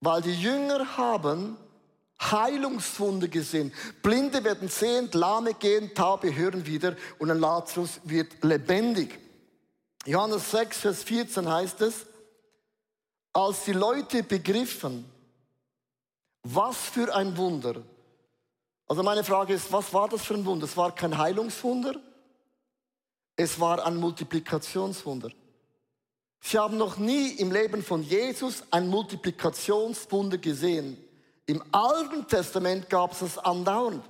Weil 0.00 0.22
die 0.22 0.34
Jünger 0.34 0.96
haben 0.96 1.56
Heilungswunder 2.20 3.28
gesehen. 3.28 3.72
Blinde 4.02 4.44
werden 4.44 4.68
sehend, 4.68 5.14
Lahme 5.14 5.54
gehen, 5.54 5.94
Taube 5.94 6.34
hören 6.34 6.66
wieder 6.66 6.96
und 7.18 7.30
ein 7.30 7.38
Lazarus 7.40 8.00
wird 8.04 8.42
lebendig. 8.42 9.18
Johannes 10.06 10.50
6, 10.50 10.78
Vers 10.78 11.02
14 11.04 11.48
heißt 11.48 11.80
es, 11.82 12.06
als 13.34 13.64
die 13.64 13.72
Leute 13.72 14.22
begriffen, 14.22 15.04
was 16.44 16.76
für 16.76 17.14
ein 17.14 17.36
Wunder. 17.36 17.82
Also 18.86 19.02
meine 19.02 19.24
Frage 19.24 19.54
ist, 19.54 19.72
was 19.72 19.92
war 19.92 20.08
das 20.08 20.22
für 20.22 20.34
ein 20.34 20.46
Wunder? 20.46 20.64
Es 20.64 20.76
war 20.76 20.94
kein 20.94 21.18
Heilungswunder, 21.18 21.96
es 23.36 23.58
war 23.58 23.84
ein 23.84 23.96
Multiplikationswunder. 23.96 25.30
Sie 26.40 26.58
haben 26.58 26.76
noch 26.76 26.96
nie 26.98 27.30
im 27.32 27.50
Leben 27.50 27.82
von 27.82 28.02
Jesus 28.02 28.62
ein 28.70 28.88
Multiplikationswunder 28.88 30.38
gesehen. 30.38 30.96
Im 31.46 31.62
Alten 31.72 32.26
Testament 32.28 32.88
gab 32.88 33.12
es 33.12 33.20
das 33.20 33.38
andauernd. 33.38 34.04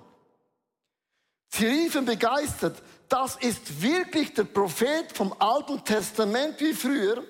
Sie 1.48 1.66
riefen 1.66 2.04
begeistert, 2.04 2.82
das 3.08 3.37
ist 3.37 3.80
wirklich 3.80 4.34
der 4.34 4.44
Prophet 4.44 5.12
vom 5.12 5.32
Alten 5.38 5.82
Testament 5.84 6.60
wie 6.60 6.74
früher, 6.74 7.22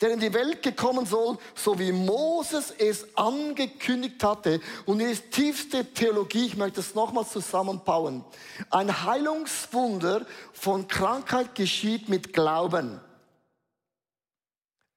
der 0.00 0.12
in 0.12 0.20
die 0.20 0.32
Welt 0.32 0.62
gekommen 0.62 1.06
soll, 1.06 1.38
so 1.54 1.78
wie 1.78 1.92
Moses 1.92 2.72
es 2.78 3.06
angekündigt 3.16 4.22
hatte. 4.22 4.60
Und 4.86 5.00
hier 5.00 5.10
ist 5.10 5.30
tiefste 5.30 5.84
Theologie, 5.84 6.46
ich 6.46 6.56
möchte 6.56 6.80
es 6.80 6.94
nochmals 6.94 7.32
zusammenbauen. 7.32 8.24
Ein 8.70 9.04
Heilungswunder 9.04 10.24
von 10.52 10.86
Krankheit 10.86 11.54
geschieht 11.54 12.08
mit 12.08 12.32
Glauben. 12.32 13.00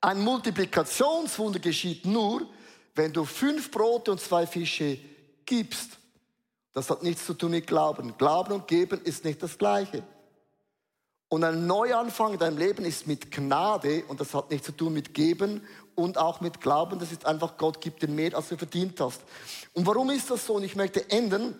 Ein 0.01 0.21
Multiplikationswunder 0.21 1.59
geschieht 1.59 2.05
nur, 2.05 2.47
wenn 2.95 3.13
du 3.13 3.25
fünf 3.25 3.71
Brote 3.71 4.11
und 4.11 4.19
zwei 4.19 4.45
Fische 4.45 4.99
gibst. 5.45 5.97
Das 6.73 6.89
hat 6.89 7.03
nichts 7.03 7.25
zu 7.25 7.33
tun 7.33 7.51
mit 7.51 7.67
Glauben. 7.67 8.15
Glauben 8.17 8.53
und 8.53 8.67
Geben 8.67 9.01
ist 9.03 9.25
nicht 9.25 9.41
das 9.43 9.57
Gleiche. 9.57 10.03
Und 11.33 11.45
ein 11.45 11.65
Neuanfang 11.65 12.33
in 12.33 12.39
deinem 12.39 12.57
Leben 12.57 12.83
ist 12.83 13.07
mit 13.07 13.31
Gnade 13.31 14.03
und 14.09 14.19
das 14.19 14.33
hat 14.33 14.51
nichts 14.51 14.65
zu 14.65 14.73
tun 14.73 14.91
mit 14.91 15.13
Geben 15.13 15.61
und 15.95 16.17
auch 16.17 16.41
mit 16.41 16.59
Glauben. 16.59 16.99
Das 16.99 17.13
ist 17.13 17.25
einfach, 17.25 17.55
Gott 17.55 17.79
gibt 17.79 18.01
dir 18.01 18.09
mehr, 18.09 18.35
als 18.35 18.49
du 18.49 18.57
verdient 18.57 18.99
hast. 18.99 19.21
Und 19.71 19.87
warum 19.87 20.09
ist 20.09 20.29
das 20.29 20.45
so? 20.45 20.55
Und 20.55 20.63
ich 20.63 20.75
möchte 20.75 21.09
enden 21.09 21.57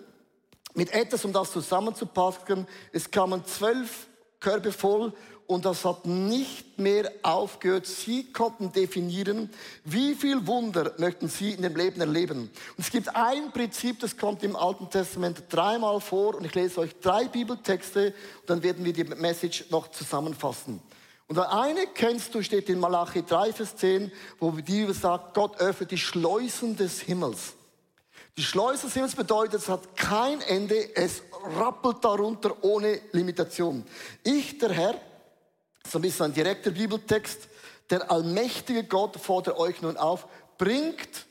mit 0.74 0.94
etwas, 0.94 1.24
um 1.24 1.32
das 1.32 1.54
zusammenzupacken. 1.54 2.68
Es 2.92 3.12
kamen 3.12 3.46
zwölf 3.46 4.08
Körbe 4.42 4.74
voll 4.74 5.14
und 5.52 5.66
das 5.66 5.84
hat 5.84 6.06
nicht 6.06 6.80
mehr 6.80 7.12
aufgehört. 7.24 7.86
Sie 7.86 8.32
konnten 8.32 8.72
definieren, 8.72 9.50
wie 9.84 10.16
viel 10.16 10.48
Wunder 10.48 10.94
möchten 10.98 11.28
Sie 11.28 11.52
in 11.52 11.62
dem 11.62 11.76
Leben 11.76 12.00
erleben. 12.00 12.50
Und 12.78 12.80
es 12.80 12.90
gibt 12.90 13.14
ein 13.14 13.52
Prinzip, 13.52 14.00
das 14.00 14.16
kommt 14.16 14.44
im 14.44 14.56
Alten 14.56 14.90
Testament 14.90 15.44
dreimal 15.50 16.00
vor 16.00 16.36
und 16.36 16.46
ich 16.46 16.56
lese 16.56 16.80
euch 16.80 16.92
drei 17.02 17.26
Bibeltexte 17.26 18.14
und 18.40 18.50
dann 18.50 18.64
werden 18.64 18.86
wir 18.86 18.94
die 18.94 19.04
Message 19.04 19.66
noch 19.72 19.90
zusammenfassen. 19.92 20.82
Und 21.28 21.36
der 21.36 21.52
eine 21.52 21.86
kennst 21.88 22.34
du, 22.34 22.42
steht 22.42 22.70
in 22.70 22.80
Malachi 22.80 23.24
3, 23.24 23.52
Vers 23.52 23.76
10, 23.76 24.10
wo 24.40 24.52
die 24.52 24.86
sagt, 24.94 25.34
Gott 25.34 25.60
öffnet 25.60 25.92
die 25.92 25.98
Schleusen 25.98 26.78
des 26.78 27.02
Himmels. 27.02 27.56
Die 28.38 28.44
Schleuse 28.44 28.86
des 28.86 28.94
Himmels 28.94 29.16
bedeutet, 29.16 29.56
es 29.56 29.68
hat 29.68 29.98
kein 29.98 30.40
Ende, 30.40 30.96
es 30.96 31.24
rappelt 31.58 32.06
darunter 32.06 32.56
ohne 32.64 33.02
Limitation. 33.12 33.84
Ich, 34.24 34.58
der 34.58 34.70
Herr, 34.70 34.96
so 35.88 36.00
ein 36.00 36.02
bisschen 36.02 36.28
ein 36.28 36.34
direkter 36.34 36.72
Bibeltext. 36.72 37.48
Der 37.90 38.10
allmächtige 38.10 38.84
Gott 38.84 39.18
fordert 39.18 39.58
euch 39.58 39.82
nun 39.82 39.98
auf, 39.98 40.28
bringt, 40.58 41.26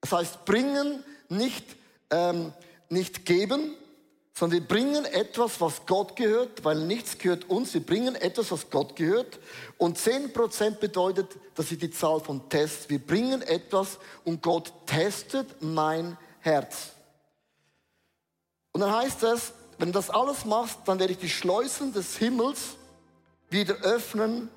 das 0.00 0.12
heißt 0.12 0.44
bringen, 0.44 1.04
nicht, 1.28 1.64
ähm, 2.10 2.52
nicht 2.88 3.24
geben, 3.24 3.74
sondern 4.34 4.60
wir 4.60 4.68
bringen 4.68 5.04
etwas, 5.04 5.60
was 5.60 5.84
Gott 5.86 6.16
gehört, 6.16 6.64
weil 6.64 6.86
nichts 6.86 7.18
gehört 7.18 7.50
uns. 7.50 7.74
Wir 7.74 7.84
bringen 7.84 8.14
etwas, 8.14 8.50
was 8.50 8.70
Gott 8.70 8.96
gehört. 8.96 9.38
Und 9.76 9.98
10% 9.98 10.78
bedeutet, 10.80 11.28
das 11.54 11.70
ist 11.70 11.82
die 11.82 11.90
Zahl 11.90 12.20
von 12.20 12.48
Tests. 12.48 12.88
Wir 12.88 12.98
bringen 12.98 13.42
etwas 13.42 13.98
und 14.24 14.42
Gott 14.42 14.72
testet 14.86 15.46
mein 15.60 16.16
Herz. 16.40 16.92
Und 18.72 18.80
dann 18.80 18.92
heißt 18.92 19.22
es, 19.24 19.52
wenn 19.78 19.88
du 19.88 19.92
das 19.92 20.10
alles 20.10 20.44
machst, 20.44 20.78
dann 20.86 20.98
werde 20.98 21.12
ich 21.12 21.18
die 21.18 21.28
Schleusen 21.28 21.92
des 21.92 22.16
Himmels 22.16 22.76
wieder 23.50 23.74
öffnen 23.82 24.48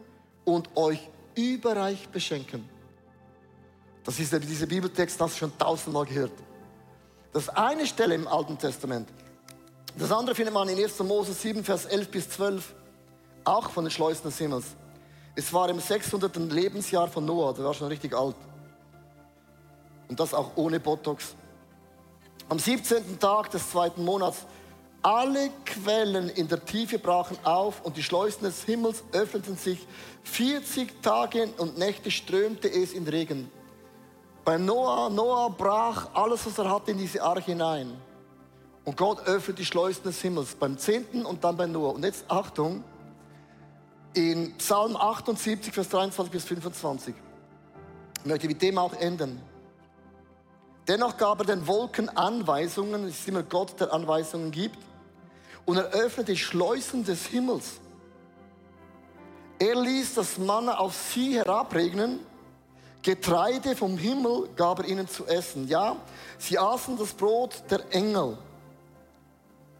und 0.46 0.70
euch 0.76 1.10
überreich 1.36 2.08
beschenken. 2.10 2.70
Das 4.04 4.20
ist 4.20 4.34
dieser 4.34 4.66
Bibeltext, 4.66 5.20
das 5.20 5.38
schon 5.38 5.58
tausendmal 5.58 6.06
gehört. 6.06 6.34
Das 7.32 7.50
eine 7.50 7.88
Stelle 7.88 8.16
im 8.16 8.28
Alten 8.28 8.58
Testament. 8.58 9.10
Das 9.98 10.12
andere 10.12 10.36
findet 10.36 10.54
man 10.54 10.70
in 10.70 10.78
1. 10.78 11.00
Mose 11.00 11.34
7, 11.34 11.64
Vers 11.64 11.86
11 11.86 12.10
bis 12.10 12.30
12, 12.30 12.74
auch 13.44 13.70
von 13.70 13.86
den 13.86 13.92
Schleusen 13.92 14.24
des 14.24 14.38
Himmels. 14.38 14.66
Es 15.36 15.52
war 15.52 15.70
im 15.70 15.80
600. 15.80 16.36
Lebensjahr 16.52 17.08
von 17.08 17.26
Noah, 17.26 17.54
der 17.54 17.66
war 17.66 17.74
schon 17.74 17.88
richtig 17.88 18.14
alt. 18.16 18.36
Und 20.08 20.20
das 20.20 20.34
auch 20.34 20.52
ohne 20.56 20.80
Botox. 20.80 21.36
Am 22.50 22.60
17. 22.60 23.20
Tag 23.20 23.50
des 23.52 23.72
zweiten 23.72 24.04
Monats 24.04 24.46
alle 25.04 25.52
Quellen 25.66 26.30
in 26.30 26.48
der 26.48 26.64
Tiefe 26.64 26.98
brachen 26.98 27.38
auf 27.44 27.82
und 27.84 27.98
die 27.98 28.04
Schleusen 28.04 28.44
des 28.44 28.64
Himmels 28.64 29.04
öffneten 29.12 29.58
sich. 29.58 29.86
40 30.24 31.02
Tage 31.02 31.50
und 31.58 31.78
Nächte 31.78 32.10
strömte 32.10 32.70
es 32.70 32.94
in 32.94 33.06
Regen. 33.06 33.52
Bei 34.46 34.58
Noah, 34.58 35.10
Noah 35.10 35.50
brach 35.50 36.08
alles, 36.14 36.46
was 36.46 36.58
er 36.58 36.70
hatte, 36.70 36.92
in 36.92 36.98
diese 36.98 37.22
Arche 37.22 37.52
hinein. 37.52 37.94
Und 38.86 38.96
Gott 38.96 39.20
öffnet 39.28 39.60
die 39.60 39.66
Schleusen 39.66 40.04
des 40.04 40.22
Himmels 40.22 40.56
beim 40.56 40.78
10. 40.78 41.26
und 41.26 41.44
dann 41.44 41.58
bei 41.58 41.66
Noah. 41.66 41.96
Und 41.96 42.04
jetzt 42.04 42.24
Achtung, 42.30 42.84
in 44.14 44.56
Psalm 44.58 44.96
78, 44.96 45.74
Vers 45.74 45.90
23 45.90 46.32
bis 46.32 46.46
25. 46.46 47.14
Ich 48.20 48.26
möchte 48.26 48.48
mit 48.48 48.62
dem 48.62 48.78
auch 48.78 48.94
enden. 48.94 49.42
Dennoch 50.88 51.18
gab 51.18 51.40
er 51.40 51.46
den 51.46 51.68
Wolken 51.68 52.10
Anweisungen, 52.10 53.06
es 53.06 53.20
ist 53.20 53.28
immer 53.28 53.44
Gott, 53.44 53.80
der 53.80 53.92
Anweisungen 53.92 54.52
gibt 54.52 54.78
und 55.66 55.78
er 55.78 55.86
öffnete 55.92 56.36
Schleusen 56.36 57.04
des 57.04 57.26
Himmels. 57.28 57.80
Er 59.60 59.76
ließ 59.76 60.16
das 60.16 60.38
Manna 60.38 60.78
auf 60.78 60.94
sie 60.96 61.36
herabregnen. 61.36 62.20
Getreide 63.02 63.76
vom 63.76 63.98
Himmel 63.98 64.50
gab 64.56 64.80
er 64.80 64.86
ihnen 64.86 65.08
zu 65.08 65.26
essen. 65.26 65.68
Ja, 65.68 65.98
sie 66.38 66.58
aßen 66.58 66.98
das 66.98 67.14
Brot 67.14 67.64
der 67.70 67.82
Engel. 67.94 68.38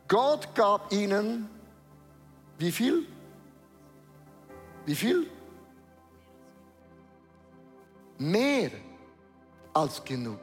Gott 0.08 0.54
gab 0.56 0.92
ihnen 0.92 1.50
wie 2.58 2.72
viel? 2.72 3.06
Wie 4.86 4.96
viel? 4.96 5.30
Mehr 8.18 8.72
als 9.74 10.04
genug. 10.04 10.40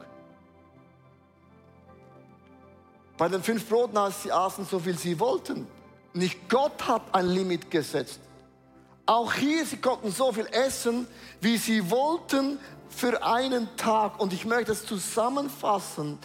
Bei 3.20 3.28
den 3.28 3.42
fünf 3.42 3.68
Broten, 3.68 3.98
sie 4.22 4.32
aßen, 4.32 4.64
so 4.64 4.78
viel 4.78 4.96
sie 4.96 5.20
wollten. 5.20 5.66
Nicht 6.14 6.48
Gott 6.48 6.88
hat 6.88 7.02
ein 7.12 7.26
Limit 7.26 7.70
gesetzt. 7.70 8.18
Auch 9.04 9.34
hier, 9.34 9.66
sie 9.66 9.76
konnten 9.76 10.10
so 10.10 10.32
viel 10.32 10.46
essen, 10.46 11.06
wie 11.42 11.58
sie 11.58 11.90
wollten 11.90 12.58
für 12.88 13.22
einen 13.22 13.68
Tag. 13.76 14.18
Und 14.18 14.32
ich 14.32 14.46
möchte 14.46 14.72
es 14.72 14.86
zusammenfassen. 14.86 16.18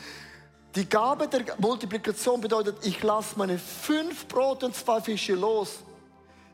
Die 0.75 0.87
Gabe 0.87 1.27
der 1.27 1.43
Multiplikation 1.57 2.39
bedeutet, 2.39 2.77
ich 2.85 3.03
lasse 3.03 3.37
meine 3.37 3.59
fünf 3.59 4.29
Brote 4.29 4.67
und 4.67 4.73
zwei 4.73 5.01
Fische 5.01 5.35
los. 5.35 5.79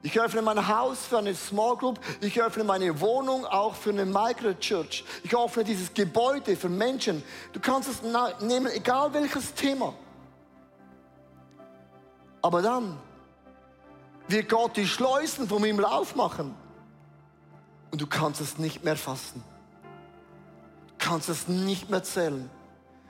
Ich 0.02 0.20
öffne 0.20 0.42
mein 0.42 0.68
Haus 0.68 1.06
für 1.06 1.20
eine 1.20 1.36
Small 1.36 1.78
Group. 1.78 2.00
Ich 2.20 2.42
öffne 2.42 2.64
meine 2.64 3.00
Wohnung 3.00 3.46
auch 3.46 3.76
für 3.76 3.92
eine 3.92 4.06
Microchurch. 4.08 5.06
Ich 5.22 5.38
öffne 5.38 5.64
dieses 5.64 5.94
Gebäude 5.94 6.56
für 6.56 6.70
Menschen. 6.70 7.22
Du 7.54 7.60
kannst 7.60 7.88
es 7.90 8.02
nehmen, 8.42 8.72
egal 8.72 9.14
welches 9.14 9.54
Thema. 9.54 9.94
Aber 12.42 12.62
dann 12.62 12.98
wird 14.28 14.50
Gott 14.50 14.78
die 14.78 14.88
Schleusen 14.88 15.48
vom 15.48 15.64
Himmel 15.64 15.86
aufmachen 15.86 16.56
und 17.92 18.02
du 18.02 18.08
kannst 18.08 18.42
es 18.42 18.58
nicht 18.58 18.84
mehr 18.84 18.96
fassen. 18.96 19.44
Du 20.88 20.94
kannst 20.98 21.30
es 21.30 21.48
nicht 21.48 21.90
mehr 21.90 22.04
zählen. 22.04 22.50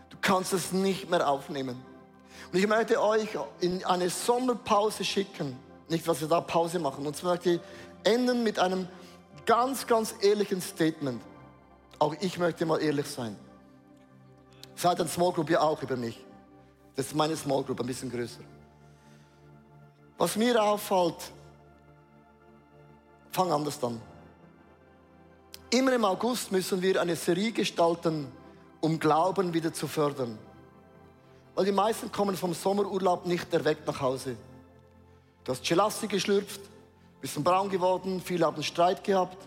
Du 0.10 0.18
kannst 0.22 0.54
es 0.54 0.72
nicht 0.72 1.10
mehr 1.10 1.28
aufnehmen. 1.28 1.84
Und 2.52 2.60
ich 2.60 2.68
möchte 2.68 3.02
euch 3.02 3.30
in 3.60 3.84
eine 3.86 4.10
Sommerpause 4.10 5.04
schicken. 5.04 5.58
Nicht, 5.88 6.08
dass 6.08 6.22
wir 6.22 6.28
da 6.28 6.42
Pause 6.42 6.80
machen. 6.80 7.06
Und 7.06 7.16
zwar 7.16 7.32
möchte 7.34 7.52
ich 7.52 7.62
enden 8.04 8.44
mit 8.44 8.60
einem 8.60 8.88
ganz, 9.46 9.88
ganz 9.88 10.16
ehrlichen 10.22 10.62
Statement. 10.62 11.22
Auch 12.00 12.16
ich 12.20 12.38
möchte 12.40 12.66
mal 12.66 12.82
ehrlich 12.82 13.08
sein. 13.08 13.36
Seid 14.76 15.00
ein 15.00 15.08
Small 15.08 15.32
Group 15.34 15.50
ja 15.50 15.62
auch 15.62 15.82
über 15.84 15.96
mich. 15.96 16.20
Das 16.96 17.08
ist 17.08 17.16
meine 17.16 17.36
Small 17.38 17.64
Group, 17.64 17.80
ein 17.80 17.86
bisschen 17.88 18.10
größer. 18.10 18.42
Was 20.22 20.36
mir 20.36 20.62
auffällt, 20.62 21.16
fang 23.32 23.52
anders 23.52 23.84
an. 23.84 24.00
Immer 25.72 25.94
im 25.94 26.06
August 26.06 26.52
müssen 26.52 26.80
wir 26.80 27.02
eine 27.02 27.16
Serie 27.16 27.52
gestalten, 27.52 28.32
um 28.82 29.00
Glauben 29.00 29.52
wieder 29.52 29.74
zu 29.74 29.88
fördern. 29.88 30.38
Weil 31.56 31.66
die 31.66 31.72
meisten 31.72 32.12
kommen 32.12 32.38
vom 32.38 32.54
Sommerurlaub 32.54 33.26
nicht 33.26 33.52
erweckt 33.52 33.88
nach 33.88 34.00
Hause. 34.00 34.38
Du 35.44 35.54
hast 35.54 35.64
Gelassi 35.64 36.06
geschlürft, 36.06 36.62
bist 37.20 37.44
braun 37.44 37.68
geworden, 37.68 38.22
viele 38.24 38.46
haben 38.46 38.62
Streit 38.62 39.04
gehabt, 39.04 39.40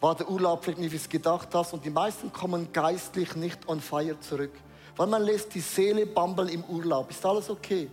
war 0.00 0.14
der 0.14 0.30
Urlaub 0.30 0.64
vielleicht 0.64 0.78
nicht, 0.78 0.92
wie 0.92 0.96
es 0.96 1.08
gedacht 1.10 1.54
hast 1.54 1.74
und 1.74 1.84
die 1.84 1.90
meisten 1.90 2.32
kommen 2.32 2.72
geistlich 2.72 3.36
nicht 3.36 3.68
on 3.68 3.78
fire 3.78 4.18
zurück. 4.20 4.54
Weil 4.96 5.06
man 5.06 5.22
lässt 5.22 5.54
die 5.54 5.60
Seele 5.60 6.06
bambeln 6.06 6.48
im 6.48 6.64
Urlaub. 6.64 7.10
Ist 7.10 7.26
alles 7.26 7.50
okay? 7.50 7.90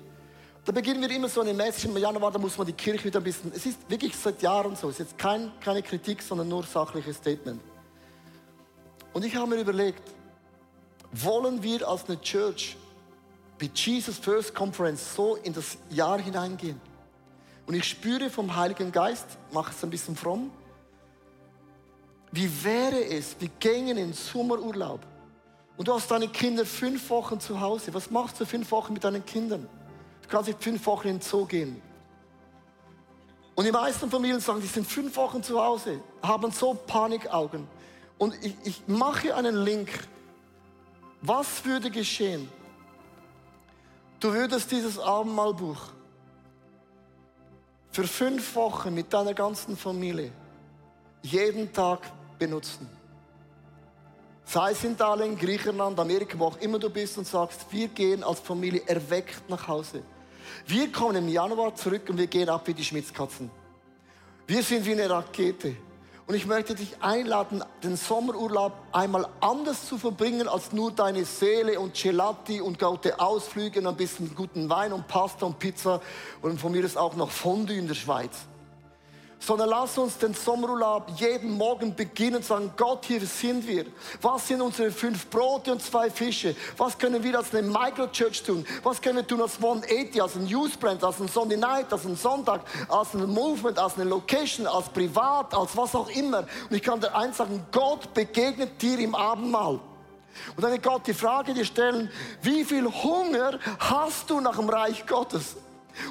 Da 0.66 0.72
beginnen 0.72 1.00
wir 1.00 1.12
immer 1.12 1.30
so 1.30 1.42
eine 1.42 1.54
Message 1.54 1.86
im 1.86 1.96
Januar, 1.96 2.32
da 2.32 2.40
muss 2.40 2.58
man 2.58 2.66
die 2.66 2.74
Kirche 2.74 3.06
wieder 3.06 3.20
ein 3.20 3.24
bisschen. 3.24 3.52
Es 3.56 3.68
ist 3.68 3.88
wirklich 3.88 4.16
seit 4.16 4.42
Jahren 4.42 4.76
so. 4.76 4.90
Es 4.90 4.96
ist 4.96 5.12
jetzt 5.12 5.18
kein, 5.20 5.52
keine 5.60 5.84
Kritik, 5.84 6.24
sondern 6.24 6.48
nur 6.48 6.64
sachliches 6.64 7.18
Statement. 7.18 7.62
Und 9.14 9.24
ich 9.24 9.36
habe 9.36 9.48
mir 9.48 9.62
überlegt, 9.62 10.02
wollen 11.12 11.62
wir 11.62 11.88
als 11.88 12.06
eine 12.08 12.20
Church 12.20 12.76
mit 13.62 13.78
Jesus 13.78 14.18
First 14.18 14.56
Conference 14.56 15.16
so 15.16 15.36
in 15.36 15.54
das 15.54 15.78
Jahr 15.92 16.20
hineingehen? 16.20 16.82
Und 17.68 17.76
ich 17.76 17.86
spüre 17.86 18.32
vom 18.32 18.56
Heiligen 18.56 18.92
Geist, 18.92 19.28
mache 19.54 19.72
es 19.72 19.84
ein 19.84 19.92
bisschen 19.92 20.16
fromm, 20.16 20.50
wie 22.32 22.50
wäre 22.64 23.06
es, 23.06 23.36
wir 23.40 23.50
gingen 23.60 23.98
in 23.98 24.14
Sommerurlaub 24.14 25.00
und 25.78 25.88
du 25.88 25.94
hast 25.94 26.10
deine 26.10 26.28
Kinder 26.28 26.66
fünf 26.66 27.10
Wochen 27.10 27.40
zu 27.40 27.62
Hause. 27.62 27.94
Was 27.94 28.12
machst 28.12 28.40
du 28.42 28.46
fünf 28.46 28.70
Wochen 28.72 28.94
mit 28.94 29.04
deinen 29.04 29.26
Kindern? 29.26 29.70
Du 30.26 30.32
kannst 30.32 30.48
nicht 30.48 30.64
fünf 30.64 30.86
Wochen 30.88 31.08
in 31.08 31.20
den 31.20 31.22
Zoo 31.22 31.46
gehen. 31.46 31.82
Und 33.54 33.66
die 33.66 33.72
meisten 33.72 34.10
Familien 34.10 34.40
sagen, 34.40 34.60
die 34.60 34.68
sind 34.68 34.86
fünf 34.88 35.16
Wochen 35.16 35.44
zu 35.44 35.62
Hause, 35.62 36.02
haben 36.22 36.52
so 36.52 36.74
Panikaugen. 36.74 37.68
Und 38.18 38.34
ich, 38.44 38.56
ich 38.64 38.82
mache 38.88 39.36
einen 39.36 39.56
Link. 39.56 39.90
Was 41.22 41.64
würde 41.64 41.92
geschehen? 41.92 42.50
Du 44.20 44.34
würdest 44.34 44.72
dieses 44.72 44.98
Abendmahlbuch 44.98 45.78
für 47.92 48.06
fünf 48.06 48.56
Wochen 48.56 48.94
mit 48.94 49.14
deiner 49.14 49.34
ganzen 49.34 49.78
Familie 49.78 50.32
jeden 51.22 51.72
Tag 51.72 52.02
benutzen. 52.40 52.90
Sei 54.44 54.72
es 54.72 54.84
in 54.84 54.94
Italien, 54.94 55.38
Griechenland, 55.38 56.00
Amerika, 56.00 56.38
wo 56.38 56.48
auch 56.48 56.58
immer 56.58 56.80
du 56.80 56.90
bist 56.90 57.18
und 57.18 57.26
sagst, 57.26 57.66
wir 57.72 57.88
gehen 57.88 58.24
als 58.24 58.40
Familie 58.40 58.82
erweckt 58.86 59.50
nach 59.50 59.68
Hause. 59.68 60.04
Wir 60.66 60.92
kommen 60.92 61.16
im 61.16 61.28
Januar 61.28 61.76
zurück 61.76 62.04
und 62.10 62.18
wir 62.18 62.28
gehen 62.28 62.50
ab 62.50 62.68
wie 62.68 62.74
die 62.74 62.84
Schmitzkatzen. 62.84 63.50
Wir 64.48 64.64
sind 64.64 64.86
wie 64.86 64.92
eine 64.92 65.10
Rakete. 65.10 65.76
Und 66.28 66.34
ich 66.34 66.48
möchte 66.48 66.74
dich 66.74 67.02
einladen, 67.02 67.64
den 67.84 67.98
Sommerurlaub 67.98 68.74
einmal 68.92 69.28
anders 69.42 69.88
zu 69.88 70.00
verbringen, 70.00 70.48
als 70.48 70.72
nur 70.72 70.92
deine 70.92 71.24
Seele 71.24 71.80
und 71.80 71.94
Gelati 71.94 72.62
und 72.62 72.80
gute 72.80 73.20
Ausflüge 73.20 73.80
und 73.80 73.88
ein 73.88 73.96
bisschen 73.96 74.34
guten 74.34 74.68
Wein 74.68 74.92
und 74.92 75.08
Pasta 75.08 75.46
und 75.46 75.60
Pizza 75.60 76.02
und 76.42 76.60
von 76.60 76.72
mir 76.72 76.84
ist 76.84 76.98
auch 76.98 77.16
noch 77.16 77.30
Fondue 77.30 77.78
in 77.78 77.88
der 77.88 77.94
Schweiz 77.94 78.48
sondern 79.46 79.70
lass 79.70 79.98
uns 79.98 80.18
den 80.18 80.34
Sommerurlaub 80.34 81.12
jeden 81.18 81.52
Morgen 81.52 81.94
beginnen 81.94 82.38
und 82.38 82.46
sagen, 82.46 82.72
Gott, 82.76 83.06
hier 83.06 83.22
sind 83.22 83.68
wir. 83.68 83.86
Was 84.22 84.48
sind 84.48 84.60
unsere 84.60 84.90
fünf 84.92 85.30
Brote 85.30 85.72
und 85.72 85.84
zwei 85.84 86.10
Fische? 86.10 86.56
Was 86.78 86.98
können 86.98 87.24
wir 87.24 87.38
als 87.38 87.54
eine 87.54 87.68
Microchurch 87.68 88.42
tun? 88.42 88.66
Was 88.82 89.00
können 89.00 89.18
wir 89.18 89.28
tun 89.28 89.42
als 89.42 89.58
180, 89.58 90.22
als 90.22 90.36
ein 90.36 90.48
Youth 90.48 90.80
Brand, 90.80 91.04
als 91.04 91.20
ein 91.20 91.28
Sunday 91.28 91.58
Night, 91.58 91.94
als 91.94 92.06
ein 92.06 92.16
Sonntag, 92.16 92.62
als 92.90 93.14
ein 93.14 93.30
Movement, 93.30 93.78
als 93.78 93.96
eine 93.96 94.06
Location, 94.06 94.66
als 94.66 94.90
privat, 94.90 95.54
als 95.54 95.78
was 95.78 95.94
auch 95.94 96.10
immer. 96.10 96.40
Und 96.40 96.76
ich 96.76 96.82
kann 96.82 97.00
dir 97.00 97.16
eins 97.16 97.38
sagen, 97.38 97.64
Gott 97.72 98.14
begegnet 98.16 98.82
dir 98.82 98.98
im 98.98 99.14
Abendmahl. 99.14 99.80
Und 100.56 100.64
dann 100.64 100.72
wird 100.72 100.84
Gott 100.84 101.06
die 101.06 101.14
Frage 101.14 101.54
dir 101.54 101.66
stellen, 101.66 102.12
wie 102.42 102.66
viel 102.66 102.86
Hunger 102.86 103.60
hast 103.78 104.30
du 104.30 104.40
nach 104.40 104.56
dem 104.58 104.70
Reich 104.70 105.06
Gottes? 105.06 105.56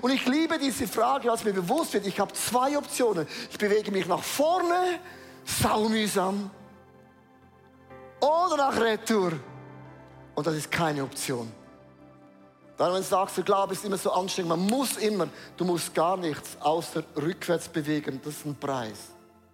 Und 0.02 0.10
ich 0.10 0.26
liebe 0.26 0.58
diese 0.58 0.86
Frage, 0.86 1.30
als 1.30 1.44
mir 1.44 1.52
bewusst 1.52 1.94
wird, 1.94 2.06
ich 2.06 2.18
habe 2.20 2.32
zwei 2.32 2.76
Optionen. 2.76 3.26
Ich 3.50 3.58
bewege 3.58 3.90
mich 3.90 4.06
nach 4.06 4.22
vorne, 4.22 4.98
saumühsam, 5.44 6.50
oder 8.20 8.56
nach 8.56 8.80
Retour. 8.80 9.32
Und 10.34 10.46
das 10.46 10.54
ist 10.54 10.70
keine 10.70 11.02
Option. 11.02 11.52
Weil 12.76 12.92
wenn 12.92 12.98
du 12.98 13.02
sagst, 13.02 13.36
der 13.36 13.44
Glaube 13.44 13.74
ist 13.74 13.84
immer 13.84 13.98
so 13.98 14.10
anstrengend, 14.12 14.48
man 14.50 14.60
muss 14.60 14.96
immer, 14.96 15.28
du 15.56 15.64
musst 15.64 15.94
gar 15.94 16.16
nichts 16.16 16.56
außer 16.60 17.04
rückwärts 17.16 17.68
bewegen, 17.68 18.20
das 18.24 18.34
ist 18.34 18.46
ein 18.46 18.56
Preis. 18.56 19.13